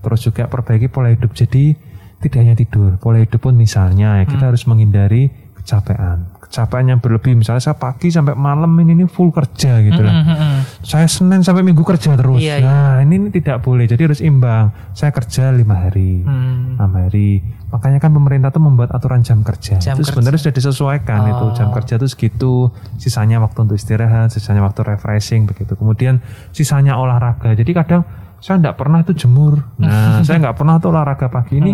terus 0.02 0.20
juga 0.26 0.50
perbaiki 0.50 0.90
pola 0.90 1.14
hidup. 1.14 1.38
Jadi 1.38 1.78
tidak 2.26 2.38
hanya 2.42 2.58
tidur, 2.58 2.98
pola 2.98 3.22
hidup 3.22 3.38
pun 3.38 3.54
misalnya 3.54 4.18
ya, 4.18 4.26
kita 4.26 4.50
harus 4.50 4.66
menghindari 4.66 5.30
kecapean. 5.62 6.41
Kecapean 6.52 6.84
yang 6.84 7.00
berlebih, 7.00 7.32
misalnya 7.32 7.64
saya 7.64 7.80
pagi 7.80 8.12
sampai 8.12 8.36
malam 8.36 8.68
ini, 8.84 8.92
ini 8.92 9.06
full 9.08 9.32
kerja 9.32 9.80
gitu 9.80 10.04
lah. 10.04 10.12
Hmm, 10.20 10.60
Saya 10.84 11.08
Senin 11.08 11.40
sampai 11.40 11.64
Minggu 11.64 11.80
kerja 11.82 12.12
terus. 12.20 12.44
Iya, 12.44 12.60
iya. 12.60 12.68
nah 12.68 12.94
ini, 13.00 13.24
ini 13.24 13.30
tidak 13.32 13.64
boleh. 13.64 13.88
Jadi 13.88 14.04
harus 14.04 14.20
imbang. 14.20 14.76
Saya 14.92 15.16
kerja 15.16 15.48
lima 15.56 15.88
hari, 15.88 16.20
Hmm. 16.28 16.76
enam 16.76 16.92
hari. 16.92 17.40
Makanya 17.72 18.04
kan 18.04 18.12
pemerintah 18.12 18.52
tuh 18.52 18.60
membuat 18.60 18.92
aturan 18.92 19.24
jam 19.24 19.48
kerja. 19.48 19.80
Jam 19.80 19.96
itu 19.96 20.04
sebenarnya 20.04 20.44
sudah 20.44 20.52
disesuaikan 20.52 21.20
itu 21.32 21.46
jam 21.56 21.72
kerja 21.72 21.96
itu 21.96 22.08
segitu. 22.12 22.68
Sisanya 23.00 23.40
waktu 23.40 23.64
untuk 23.64 23.80
istirahat, 23.80 24.36
sisanya 24.36 24.60
waktu 24.60 24.84
refreshing 24.84 25.48
begitu. 25.48 25.80
Kemudian 25.80 26.20
sisanya 26.52 27.00
olahraga. 27.00 27.56
Jadi 27.56 27.72
kadang 27.72 28.04
saya 28.44 28.60
nggak 28.60 28.76
pernah 28.76 29.08
tuh 29.08 29.16
jemur. 29.16 29.56
Nah 29.80 30.20
saya 30.28 30.44
nggak 30.44 30.60
pernah 30.60 30.84
tuh 30.84 30.92
olahraga 30.92 31.32
pagi 31.32 31.64
ini. 31.64 31.72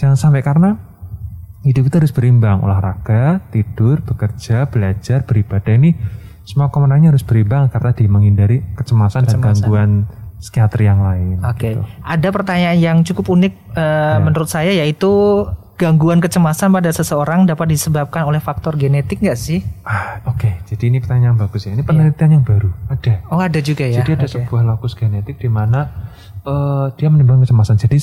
Jangan 0.00 0.16
sampai 0.16 0.40
karena 0.40 0.95
hidup 1.66 1.90
itu 1.90 1.94
harus 1.98 2.12
berimbang 2.14 2.62
olahraga 2.62 3.42
tidur 3.50 3.98
bekerja 4.06 4.70
belajar 4.70 5.26
beribadah 5.26 5.74
ini 5.74 5.98
semua 6.46 6.70
komponennya 6.70 7.10
harus 7.10 7.26
berimbang 7.26 7.66
karena 7.74 7.90
di 7.90 8.06
menghindari 8.06 8.62
kecemasan, 8.78 9.26
dan 9.26 9.42
gangguan 9.42 10.06
psikiatri 10.38 10.86
yang 10.86 11.02
lain 11.02 11.42
Oke. 11.42 11.74
gitu. 11.74 11.82
Ada 12.06 12.28
pertanyaan 12.30 12.78
yang 12.78 12.98
cukup 13.02 13.34
unik 13.34 13.52
eh, 13.74 14.16
menurut 14.22 14.46
saya 14.46 14.70
yaitu 14.70 15.10
gangguan 15.76 16.24
kecemasan 16.24 16.72
pada 16.72 16.88
seseorang 16.88 17.44
dapat 17.44 17.76
disebabkan 17.76 18.24
oleh 18.24 18.40
faktor 18.40 18.80
genetik 18.80 19.20
nggak 19.20 19.36
sih? 19.36 19.60
ah, 19.84 20.24
oke 20.24 20.64
jadi 20.70 20.88
ini 20.88 21.04
pertanyaan 21.04 21.36
yang 21.36 21.38
bagus 21.38 21.68
ya 21.68 21.76
ini 21.76 21.84
penelitian 21.84 22.40
yang 22.40 22.44
baru 22.46 22.72
ada 22.88 23.20
Oh 23.28 23.42
ada 23.42 23.60
juga 23.60 23.84
ya. 23.84 24.00
jadi 24.00 24.16
ada 24.16 24.26
Oke. 24.30 24.40
sebuah 24.40 24.62
lokus 24.64 24.96
genetik 24.96 25.36
di 25.36 25.52
mana 25.52 26.05
eh, 26.46 26.86
dia 26.94 27.08
menimbulkan 27.08 27.42
kecemasan 27.42 27.76
jadi 27.76 27.98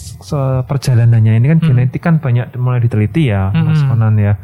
perjalanannya 0.63 1.33
ini 1.33 1.47
kan 1.47 1.59
Hmm. 1.59 1.67
genetik 1.69 2.01
kan 2.01 2.15
banyak 2.17 2.51
mulai 2.55 2.79
diteliti 2.79 3.27
ya 3.27 3.49
Mas 3.51 3.81
Konan 3.81 4.15
ya 4.15 4.35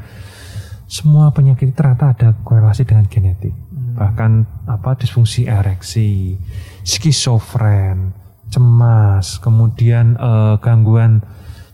semua 0.86 1.30
penyakit 1.30 1.70
ternyata 1.72 2.12
ada 2.12 2.28
korelasi 2.40 2.82
dengan 2.82 3.06
genetik 3.06 3.52
Hmm. 3.52 3.94
bahkan 3.94 4.32
apa 4.66 4.96
disfungsi 4.96 5.46
ereksi 5.46 6.40
skizofren 6.84 8.16
cemas 8.48 9.38
kemudian 9.38 10.16
eh, 10.16 10.56
gangguan 10.60 11.22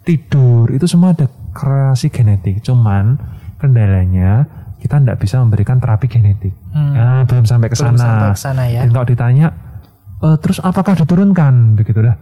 tidur 0.02 0.70
itu 0.70 0.86
semua 0.86 1.12
ada 1.12 1.26
korelasi 1.52 2.10
genetik 2.10 2.60
cuman 2.60 3.16
kendalanya 3.58 4.46
kita 4.78 5.00
tidak 5.00 5.18
bisa 5.18 5.40
memberikan 5.40 5.80
terapi 5.80 6.06
genetik 6.06 6.54
Hmm. 6.70 6.92
ya, 6.92 7.08
belum 7.24 7.44
sampai 7.44 7.72
ke 7.72 7.76
Belum 7.76 7.96
sana 7.96 8.04
sampai 8.04 8.30
ke 8.30 8.38
sana 8.38 8.64
ya. 8.68 8.84
dan 8.84 8.90
kalau 8.92 9.08
ditanya 9.08 9.48
"Eh, 10.26 10.38
terus 10.42 10.58
apakah 10.58 10.98
diturunkan 10.98 11.78
begitulah 11.78 12.18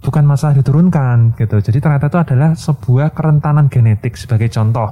bukan 0.00 0.24
masalah 0.24 0.56
diturunkan 0.56 1.36
gitu 1.36 1.60
jadi 1.60 1.78
ternyata 1.78 2.08
itu 2.08 2.18
adalah 2.18 2.50
sebuah 2.56 3.12
kerentanan 3.12 3.68
genetik 3.68 4.16
sebagai 4.16 4.48
contoh 4.48 4.88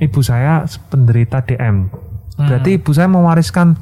ibu 0.00 0.20
saya 0.24 0.64
penderita 0.88 1.44
DM 1.44 1.92
berarti 2.34 2.80
ibu 2.80 2.90
saya 2.90 3.06
mewariskan 3.06 3.76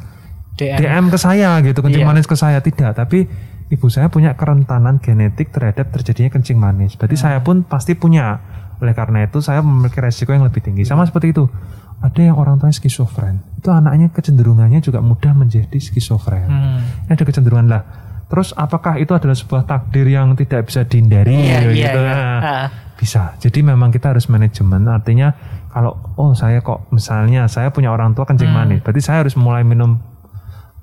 DM. 0.59 0.77
DM 0.81 1.05
ke 1.13 1.19
saya 1.21 1.61
gitu 1.63 1.81
kencing 1.81 2.03
Iya. 2.03 2.11
manis 2.11 2.27
ke 2.27 2.37
saya 2.37 2.59
tidak 2.61 2.93
tapi 2.99 3.29
ibu 3.67 3.87
saya 3.91 4.07
punya 4.07 4.35
kerentanan 4.39 5.03
genetik 5.03 5.51
terhadap 5.51 5.91
terjadinya 5.91 6.31
kencing 6.39 6.59
manis. 6.59 6.95
Berarti 6.95 7.17
saya 7.19 7.43
pun 7.43 7.67
pasti 7.67 7.99
punya. 7.99 8.39
Oleh 8.79 8.93
karena 8.93 9.25
itu 9.25 9.41
saya 9.41 9.65
memiliki 9.65 9.99
resiko 9.99 10.31
yang 10.37 10.45
lebih 10.47 10.63
tinggi. 10.63 10.85
Sama 10.87 11.03
seperti 11.09 11.33
itu. 11.35 11.49
Ada 11.97 12.31
yang 12.31 12.37
orang 12.37 12.61
tuanya 12.61 12.77
skizofren. 12.77 13.41
Itu 13.57 13.73
anaknya 13.73 14.13
kecenderungannya 14.13 14.85
juga 14.85 15.01
mudah 15.01 15.33
menjadi 15.33 15.81
skizofren. 15.81 16.47
Hmm. 16.47 16.81
Ini 17.09 17.13
ada 17.17 17.25
kecenderungan 17.25 17.67
lah. 17.73 17.83
Terus 18.27 18.51
apakah 18.53 18.97
itu 18.97 19.11
adalah 19.11 19.33
sebuah 19.33 19.63
takdir 19.65 20.05
yang 20.05 20.35
tidak 20.35 20.67
bisa 20.67 20.83
dihindari 20.83 21.31
Iya, 21.31 21.59
iya, 21.63 21.71
gitu? 21.71 22.01
iya. 22.01 22.11
Nah, 22.11 22.39
Ah. 22.39 22.67
bisa. 22.95 23.23
Jadi 23.39 23.63
memang 23.63 23.91
kita 23.91 24.11
harus 24.11 24.27
manajemen. 24.27 24.83
Artinya 24.85 25.31
kalau 25.69 25.95
oh 26.15 26.33
saya 26.33 26.59
kok 26.59 26.91
misalnya 26.91 27.47
saya 27.47 27.71
punya 27.71 27.89
orang 27.89 28.13
tua 28.13 28.25
kencing 28.25 28.49
Hmm. 28.49 28.67
manis, 28.67 28.81
berarti 28.81 29.01
saya 29.01 29.23
harus 29.23 29.35
mulai 29.35 29.63
minum 29.63 30.03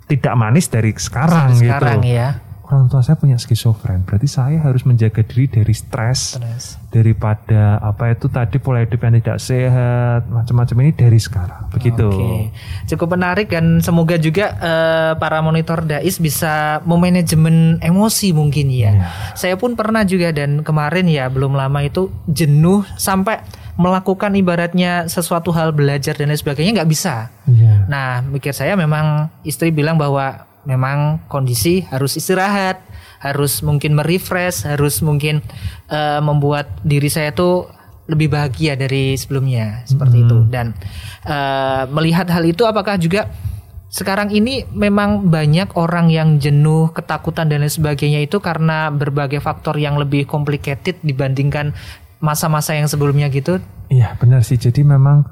tidak 0.05 0.35
manis 0.35 0.67
dari 0.67 0.91
sekarang, 0.93 1.55
Sekarang 1.55 2.03
gitu. 2.03 2.11
ya. 2.11 2.42
Orang 2.73 2.89
tua 2.89 3.05
saya 3.05 3.13
punya 3.13 3.37
skizofren, 3.37 4.01
berarti 4.01 4.25
saya 4.25 4.57
harus 4.57 4.81
menjaga 4.81 5.21
diri 5.21 5.45
dari 5.45 5.77
stres, 5.77 6.41
Terus. 6.41 6.81
daripada 6.89 7.77
apa 7.77 8.17
itu 8.17 8.25
tadi 8.33 8.57
pola 8.57 8.81
hidup 8.81 8.97
yang 8.97 9.13
tidak 9.21 9.37
sehat, 9.37 10.25
macam-macam 10.25 10.81
ini 10.81 10.91
dari 10.97 11.19
sekarang. 11.21 11.69
Begitu. 11.69 12.09
Oke, 12.09 12.49
cukup 12.89 13.13
menarik 13.13 13.53
dan 13.53 13.77
semoga 13.77 14.17
juga 14.17 14.57
eh, 14.57 15.13
para 15.21 15.45
monitor 15.45 15.85
dais 15.85 16.17
bisa 16.17 16.81
memanajemen 16.81 17.77
emosi 17.77 18.33
mungkin 18.33 18.73
ya. 18.73 18.89
Iya. 18.89 19.07
Saya 19.37 19.55
pun 19.61 19.77
pernah 19.77 20.01
juga 20.01 20.33
dan 20.33 20.65
kemarin 20.65 21.05
ya 21.05 21.29
belum 21.29 21.53
lama 21.53 21.77
itu 21.85 22.09
jenuh 22.25 22.81
sampai 22.97 23.45
melakukan 23.77 24.33
ibaratnya 24.33 25.05
sesuatu 25.09 25.53
hal 25.53 25.77
belajar 25.77 26.17
dan 26.17 26.33
lain 26.33 26.41
sebagainya 26.41 26.81
nggak 26.81 26.89
bisa. 26.89 27.29
Iya. 27.45 27.85
Nah, 27.85 28.25
mikir 28.25 28.53
saya 28.53 28.73
memang 28.73 29.29
istri 29.45 29.69
bilang 29.69 30.01
bahwa 30.01 30.49
memang 30.63 31.23
kondisi 31.27 31.83
harus 31.87 32.15
istirahat, 32.15 32.83
harus 33.23 33.63
mungkin 33.63 33.95
merefresh, 33.95 34.67
harus 34.67 34.99
mungkin 34.99 35.39
eh, 35.87 36.21
membuat 36.23 36.67
diri 36.83 37.07
saya 37.07 37.31
tuh 37.31 37.71
lebih 38.03 38.35
bahagia 38.35 38.75
dari 38.75 39.15
sebelumnya 39.15 39.87
seperti 39.87 40.27
itu. 40.27 40.37
Dan 40.51 40.75
eh, 41.23 41.83
melihat 41.87 42.27
hal 42.27 42.43
itu, 42.43 42.67
apakah 42.67 42.99
juga 42.99 43.31
sekarang 43.93 44.33
ini 44.33 44.65
memang 44.73 45.29
banyak 45.29 45.77
orang 45.77 46.09
yang 46.09 46.41
jenuh, 46.41 46.89
ketakutan 46.97 47.45
dan 47.45 47.61
lain 47.61 47.69
sebagainya 47.69 48.25
itu 48.25 48.41
karena 48.41 48.89
berbagai 48.89 49.37
faktor 49.37 49.77
yang 49.77 50.01
lebih 50.01 50.25
complicated 50.25 50.97
dibandingkan 51.05 51.77
masa-masa 52.17 52.73
yang 52.73 52.89
sebelumnya 52.89 53.29
gitu. 53.29 53.61
Iya 53.93 54.17
benar 54.17 54.41
sih. 54.41 54.57
Jadi 54.57 54.81
memang 54.81 55.27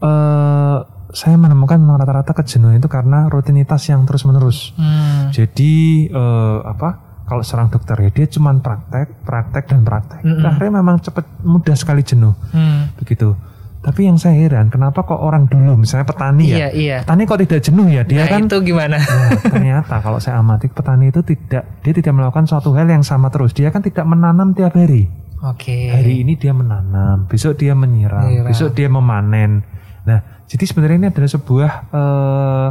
eh 0.00 0.95
saya 1.08 1.34
menemukan 1.34 1.76
memang 1.76 1.96
rata-rata 1.96 2.32
kejenuhan 2.32 2.76
itu 2.76 2.86
karena 2.86 3.26
rutinitas 3.26 3.86
yang 3.86 4.02
terus-menerus. 4.02 4.74
Hmm. 4.74 5.30
Jadi 5.30 5.72
eh, 6.06 6.58
apa? 6.62 7.04
Kalau 7.22 7.42
serang 7.42 7.66
dokter 7.66 7.98
ya 7.98 8.10
dia 8.12 8.26
cuma 8.28 8.54
praktek, 8.54 9.22
praktek 9.22 9.66
dan 9.66 9.82
praktek. 9.82 10.22
Mm-mm. 10.22 10.46
Akhirnya 10.46 10.72
memang 10.76 11.02
cepat 11.02 11.26
mudah 11.42 11.74
sekali 11.74 12.00
jenuh 12.00 12.38
Hmm. 12.50 12.94
begitu. 12.94 13.34
Tapi 13.76 14.02
yang 14.02 14.14
saya 14.14 14.34
heran 14.36 14.66
kenapa 14.66 15.02
kok 15.02 15.18
orang 15.18 15.46
dulu 15.46 15.74
misalnya 15.76 16.06
petani 16.06 16.46
Iya, 16.46 16.58
ya, 16.58 16.68
iya. 16.70 16.96
petani 17.02 17.22
kok 17.22 17.38
tidak 17.38 17.60
jenuh 17.62 17.86
ya? 17.86 18.02
Dia 18.02 18.26
Nah, 18.26 18.30
kan 18.30 18.40
itu 18.46 18.58
gimana? 18.64 18.98
Nah, 18.98 19.30
ternyata 19.42 19.94
kalau 19.98 20.18
saya 20.18 20.38
amati 20.38 20.66
petani 20.66 21.10
itu 21.10 21.22
tidak 21.22 21.82
dia 21.82 21.92
tidak 21.92 22.12
melakukan 22.12 22.46
suatu 22.46 22.70
hal 22.74 22.86
yang 22.86 23.02
sama 23.02 23.26
terus. 23.26 23.50
Dia 23.50 23.70
kan 23.70 23.82
tidak 23.82 24.06
menanam 24.06 24.54
tiap 24.54 24.74
hari. 24.74 25.10
Oke. 25.42 25.90
Hari 25.90 26.22
ini 26.22 26.34
dia 26.34 26.50
menanam, 26.50 27.26
besok 27.26 27.58
dia 27.58 27.74
menyiram, 27.74 28.22
Menyiram. 28.22 28.46
besok 28.46 28.70
dia 28.70 28.86
memanen. 28.86 29.66
Nah, 30.02 30.35
jadi 30.46 30.64
sebenarnya 30.64 30.96
ini 30.96 31.08
adalah 31.10 31.28
sebuah 31.28 31.70
eh, 31.90 32.68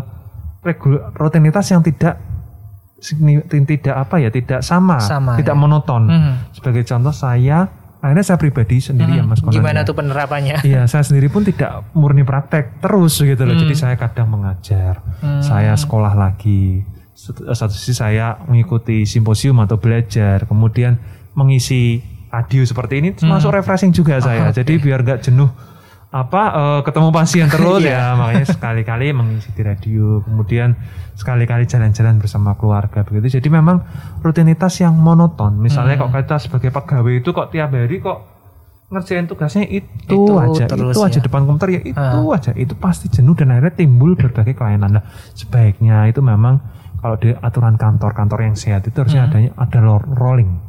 regul- 0.63 1.03
rutinitas 1.13 1.67
yang 1.69 1.83
tidak 1.83 2.17
tidak 3.51 3.95
apa 3.95 4.15
ya, 4.17 4.29
tidak 4.31 4.65
sama, 4.65 4.97
Sama, 4.97 5.37
tidak 5.37 5.53
ya. 5.53 5.59
monoton. 5.59 6.03
Hmm. 6.09 6.33
Sebagai 6.49 6.81
contoh 6.81 7.13
saya, 7.13 7.67
akhirnya 8.01 8.25
saya 8.25 8.39
pribadi 8.39 8.81
sendiri 8.81 9.19
ya 9.19 9.23
Mas 9.23 9.43
Konan. 9.43 9.53
Gimana 9.53 9.83
ya. 9.83 9.85
tuh 9.85 9.93
penerapannya? 9.93 10.57
Iya, 10.63 10.87
saya 10.87 11.03
sendiri 11.05 11.27
pun 11.27 11.45
tidak 11.45 11.85
murni 11.93 12.23
praktek 12.23 12.81
terus 12.81 13.19
gitu 13.19 13.43
loh. 13.43 13.53
Hmm. 13.53 13.61
Jadi 13.61 13.75
saya 13.75 13.95
kadang 13.95 14.31
mengajar, 14.31 15.03
Hmm. 15.21 15.43
saya 15.43 15.75
sekolah 15.75 16.15
lagi. 16.15 16.81
Satu 17.13 17.47
satu 17.47 17.71
sisi 17.71 17.93
saya 17.93 18.39
mengikuti 18.47 19.07
simposium 19.07 19.59
atau 19.61 19.77
belajar, 19.77 20.43
kemudian 20.43 20.99
mengisi 21.31 22.03
radio 22.27 22.63
seperti 22.63 22.99
ini 22.99 23.09
termasuk 23.13 23.53
refreshing 23.53 23.91
juga 23.91 24.19
saya. 24.19 24.51
Jadi 24.51 24.75
biar 24.75 24.99
nggak 24.99 25.19
jenuh 25.23 25.47
apa 26.15 26.41
eh, 26.47 26.79
ketemu 26.81 27.11
pasien 27.11 27.47
terus 27.51 27.83
Iya. 27.83 27.91
ya 27.91 28.05
makanya 28.15 28.47
sekali-kali 28.47 29.11
mengisi 29.11 29.51
di 29.51 29.61
radio 29.61 30.23
kemudian 30.23 30.79
sekali-kali 31.13 31.67
jalan-jalan 31.67 32.15
bersama 32.17 32.55
keluarga 32.55 33.03
begitu 33.03 33.35
jadi 33.35 33.51
memang 33.51 33.83
rutinitas 34.19 34.79
yang 34.79 34.95
monoton 34.95 35.59
misalnya 35.59 35.99
Hmm. 35.99 36.07
kok 36.07 36.15
kita 36.15 36.35
sebagai 36.39 36.71
pegawai 36.71 37.19
itu 37.19 37.29
kok 37.29 37.51
tiap 37.51 37.67
hari 37.69 37.99
kok 37.99 38.31
ngerjain 38.85 39.25
tugasnya 39.25 39.65
itu, 39.65 39.89
Itu 40.05 40.37
aja 40.37 40.69
terus 40.69 40.93
itu 40.93 41.01
aja 41.01 41.19
ya. 41.19 41.23
depan 41.25 41.41
komputer 41.43 41.69
ya 41.73 41.81
itu 41.83 41.99
Ah. 41.99 42.21
aja 42.31 42.51
itu 42.55 42.73
pasti 42.75 43.09
jenuh 43.09 43.33
dan 43.33 43.51
akhirnya 43.51 43.75
timbul 43.75 44.15
berbagai 44.15 44.53
kelainan 44.53 44.95
nah 44.95 45.03
sebaiknya 45.33 46.07
itu 46.07 46.21
memang 46.21 46.61
kalau 46.95 47.17
di 47.17 47.35
aturan 47.35 47.75
kantor-kantor 47.75 48.39
yang 48.41 48.55
sehat 48.55 48.81
itu 48.81 48.95
harusnya 48.95 49.25
Hmm. 49.25 49.29
adanya 49.29 49.51
ada 49.57 49.79
rolling 50.15 50.63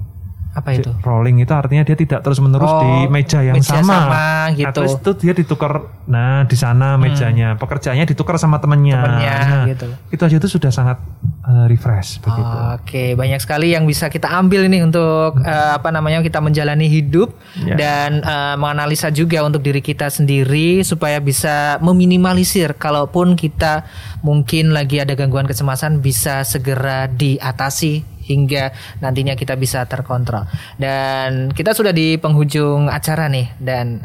Apa 0.56 0.72
itu? 0.72 0.88
rolling 1.04 1.36
itu 1.36 1.52
artinya 1.52 1.84
dia 1.84 1.92
tidak 1.92 2.24
terus 2.24 2.40
menerus 2.40 2.64
Oh, 2.66 2.80
di 2.80 3.06
meja 3.06 3.44
yang 3.44 3.54
meja 3.54 3.76
sama. 3.76 3.92
sama 4.08 4.26
gitu. 4.56 4.64
At 4.66 4.76
least 4.80 4.98
itu 4.98 5.10
dia 5.20 5.32
ditukar. 5.32 5.72
Nah 6.06 6.42
di 6.42 6.56
sana 6.56 6.96
mejanya, 6.96 7.54
pekerjaannya 7.54 8.08
ditukar 8.08 8.40
sama 8.40 8.56
temennya. 8.56 8.96
Temennya, 8.96 9.34
Nah, 9.36 9.64
gitu. 9.68 9.86
Itu 10.08 10.22
aja 10.24 10.34
itu 10.34 10.48
sudah 10.48 10.70
sangat 10.70 10.96
eh, 11.44 11.64
refresh 11.68 12.18
begitu. 12.18 12.56
Oke, 12.72 13.04
banyak 13.12 13.36
sekali 13.36 13.70
yang 13.70 13.84
bisa 13.84 14.08
kita 14.08 14.32
ambil 14.32 14.64
ini 14.64 14.80
untuk 14.80 15.36
eh, 15.38 15.72
apa 15.74 15.92
namanya 15.92 16.20
kita 16.20 16.40
menjalani 16.40 16.88
hidup 16.88 17.36
Ya. 17.58 17.76
dan 17.76 18.20
eh, 18.20 18.54
menganalisa 18.56 19.08
juga 19.08 19.40
untuk 19.40 19.60
diri 19.60 19.78
kita 19.78 20.08
sendiri 20.08 20.80
supaya 20.80 21.18
bisa 21.18 21.76
meminimalisir 21.80 22.72
kalaupun 22.74 23.34
kita 23.34 23.84
mungkin 24.20 24.70
lagi 24.70 24.98
ada 24.98 25.12
gangguan 25.12 25.44
kecemasan 25.44 26.00
bisa 26.00 26.40
segera 26.42 27.06
diatasi 27.06 28.15
hingga 28.26 28.74
nantinya 29.00 29.38
kita 29.38 29.54
bisa 29.54 29.86
terkontrol. 29.86 30.44
Dan 30.76 31.54
kita 31.54 31.72
sudah 31.72 31.94
di 31.94 32.18
penghujung 32.18 32.90
acara 32.90 33.30
nih 33.30 33.54
dan 33.62 34.02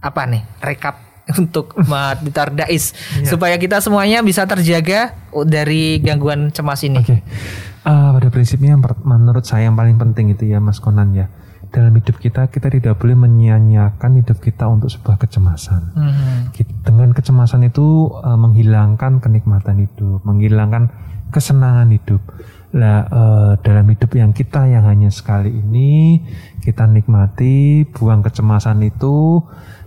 apa 0.00 0.22
nih 0.30 0.42
rekap 0.62 1.02
untuk 1.42 1.74
Maditar 1.74 2.54
Dais 2.54 2.94
supaya 3.26 3.58
kita 3.58 3.82
semuanya 3.82 4.22
bisa 4.22 4.46
terjaga 4.46 5.18
dari 5.44 5.98
gangguan 5.98 6.54
cemas 6.54 6.86
ini. 6.86 7.02
Oke. 7.02 7.18
Eh, 7.86 8.10
pada 8.18 8.28
prinsipnya 8.34 8.74
menurut 9.06 9.46
saya 9.46 9.70
yang 9.70 9.78
paling 9.78 9.94
penting 9.94 10.34
itu 10.34 10.50
ya 10.50 10.58
Mas 10.58 10.82
Konan 10.82 11.14
ya. 11.14 11.30
Dalam 11.66 11.94
hidup 11.98 12.22
kita 12.22 12.46
kita 12.46 12.70
tidak 12.70 12.98
boleh 12.98 13.18
menyia-nyiakan 13.18 14.22
hidup 14.22 14.38
kita 14.38 14.70
untuk 14.70 14.90
sebuah 14.90 15.18
kecemasan. 15.22 15.82
Hmm. 15.94 16.50
Dengan 16.82 17.10
kecemasan 17.14 17.66
itu 17.66 18.10
eh, 18.22 18.38
menghilangkan 18.38 19.22
kenikmatan 19.22 19.86
hidup, 19.86 20.22
menghilangkan 20.22 20.90
kesenangan 21.30 21.90
hidup. 21.90 22.22
Lah 22.76 23.08
eh, 23.08 23.52
dalam 23.64 23.88
hidup 23.88 24.12
yang 24.12 24.36
kita 24.36 24.68
yang 24.68 24.84
hanya 24.84 25.08
sekali 25.08 25.48
ini 25.48 26.20
kita 26.60 26.84
nikmati, 26.84 27.88
buang 27.88 28.20
kecemasan 28.20 28.84
itu 28.84 29.40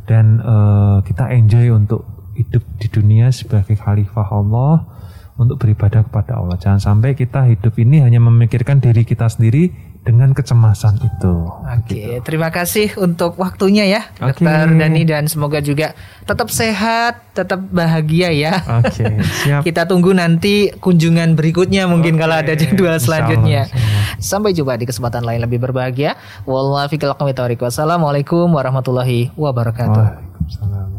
dan 0.10 0.41
eh, 0.41 0.97
kita 1.06 1.30
enjoy 1.38 1.69
untuk 1.69 2.34
hidup 2.34 2.65
di 2.82 2.88
dunia 2.89 3.30
sebagai 3.30 3.78
khalifah 3.78 4.28
Allah 4.34 4.75
untuk 5.39 5.62
beribadah 5.62 6.04
kepada 6.04 6.36
Allah. 6.36 6.60
Jangan 6.60 6.82
sampai 6.82 7.15
kita 7.15 7.47
hidup 7.47 7.78
ini 7.80 8.04
hanya 8.04 8.19
memikirkan 8.19 8.84
diri 8.84 9.08
kita 9.08 9.30
sendiri 9.32 9.88
dengan 10.00 10.32
kecemasan 10.32 10.96
itu. 11.04 11.34
Oke, 11.50 12.24
terima 12.24 12.50
kasih 12.50 12.96
untuk 12.98 13.36
waktunya 13.36 13.86
ya, 13.86 14.02
Oke. 14.24 14.42
Dokter 14.42 14.72
Dani 14.72 15.04
dan 15.04 15.28
semoga 15.28 15.60
juga 15.60 15.94
tetap 16.24 16.48
sehat, 16.50 17.36
tetap 17.36 17.60
bahagia 17.70 18.32
ya. 18.32 18.54
Oke, 18.80 19.06
siap. 19.44 19.62
Kita 19.68 19.86
tunggu 19.86 20.16
nanti 20.16 20.72
kunjungan 20.72 21.36
berikutnya 21.36 21.86
mungkin 21.86 22.16
Oke, 22.16 22.22
kalau 22.26 22.36
ada 22.40 22.54
jadwal 22.56 22.96
insya 22.96 23.06
selanjutnya. 23.06 23.62
Allah, 23.68 23.76
insya 23.76 23.86
Allah. 23.86 24.24
Sampai 24.24 24.52
jumpa 24.56 24.74
di 24.80 24.86
kesempatan 24.88 25.24
lain 25.28 25.44
lebih 25.44 25.60
berbahagia. 25.62 26.16
Wallahualam 26.48 27.60
Wassalamualaikum 27.60 28.48
warahmatullahi 28.50 29.36
wabarakatuh. 29.36 30.04
Waalaikumsalam. 30.50 30.99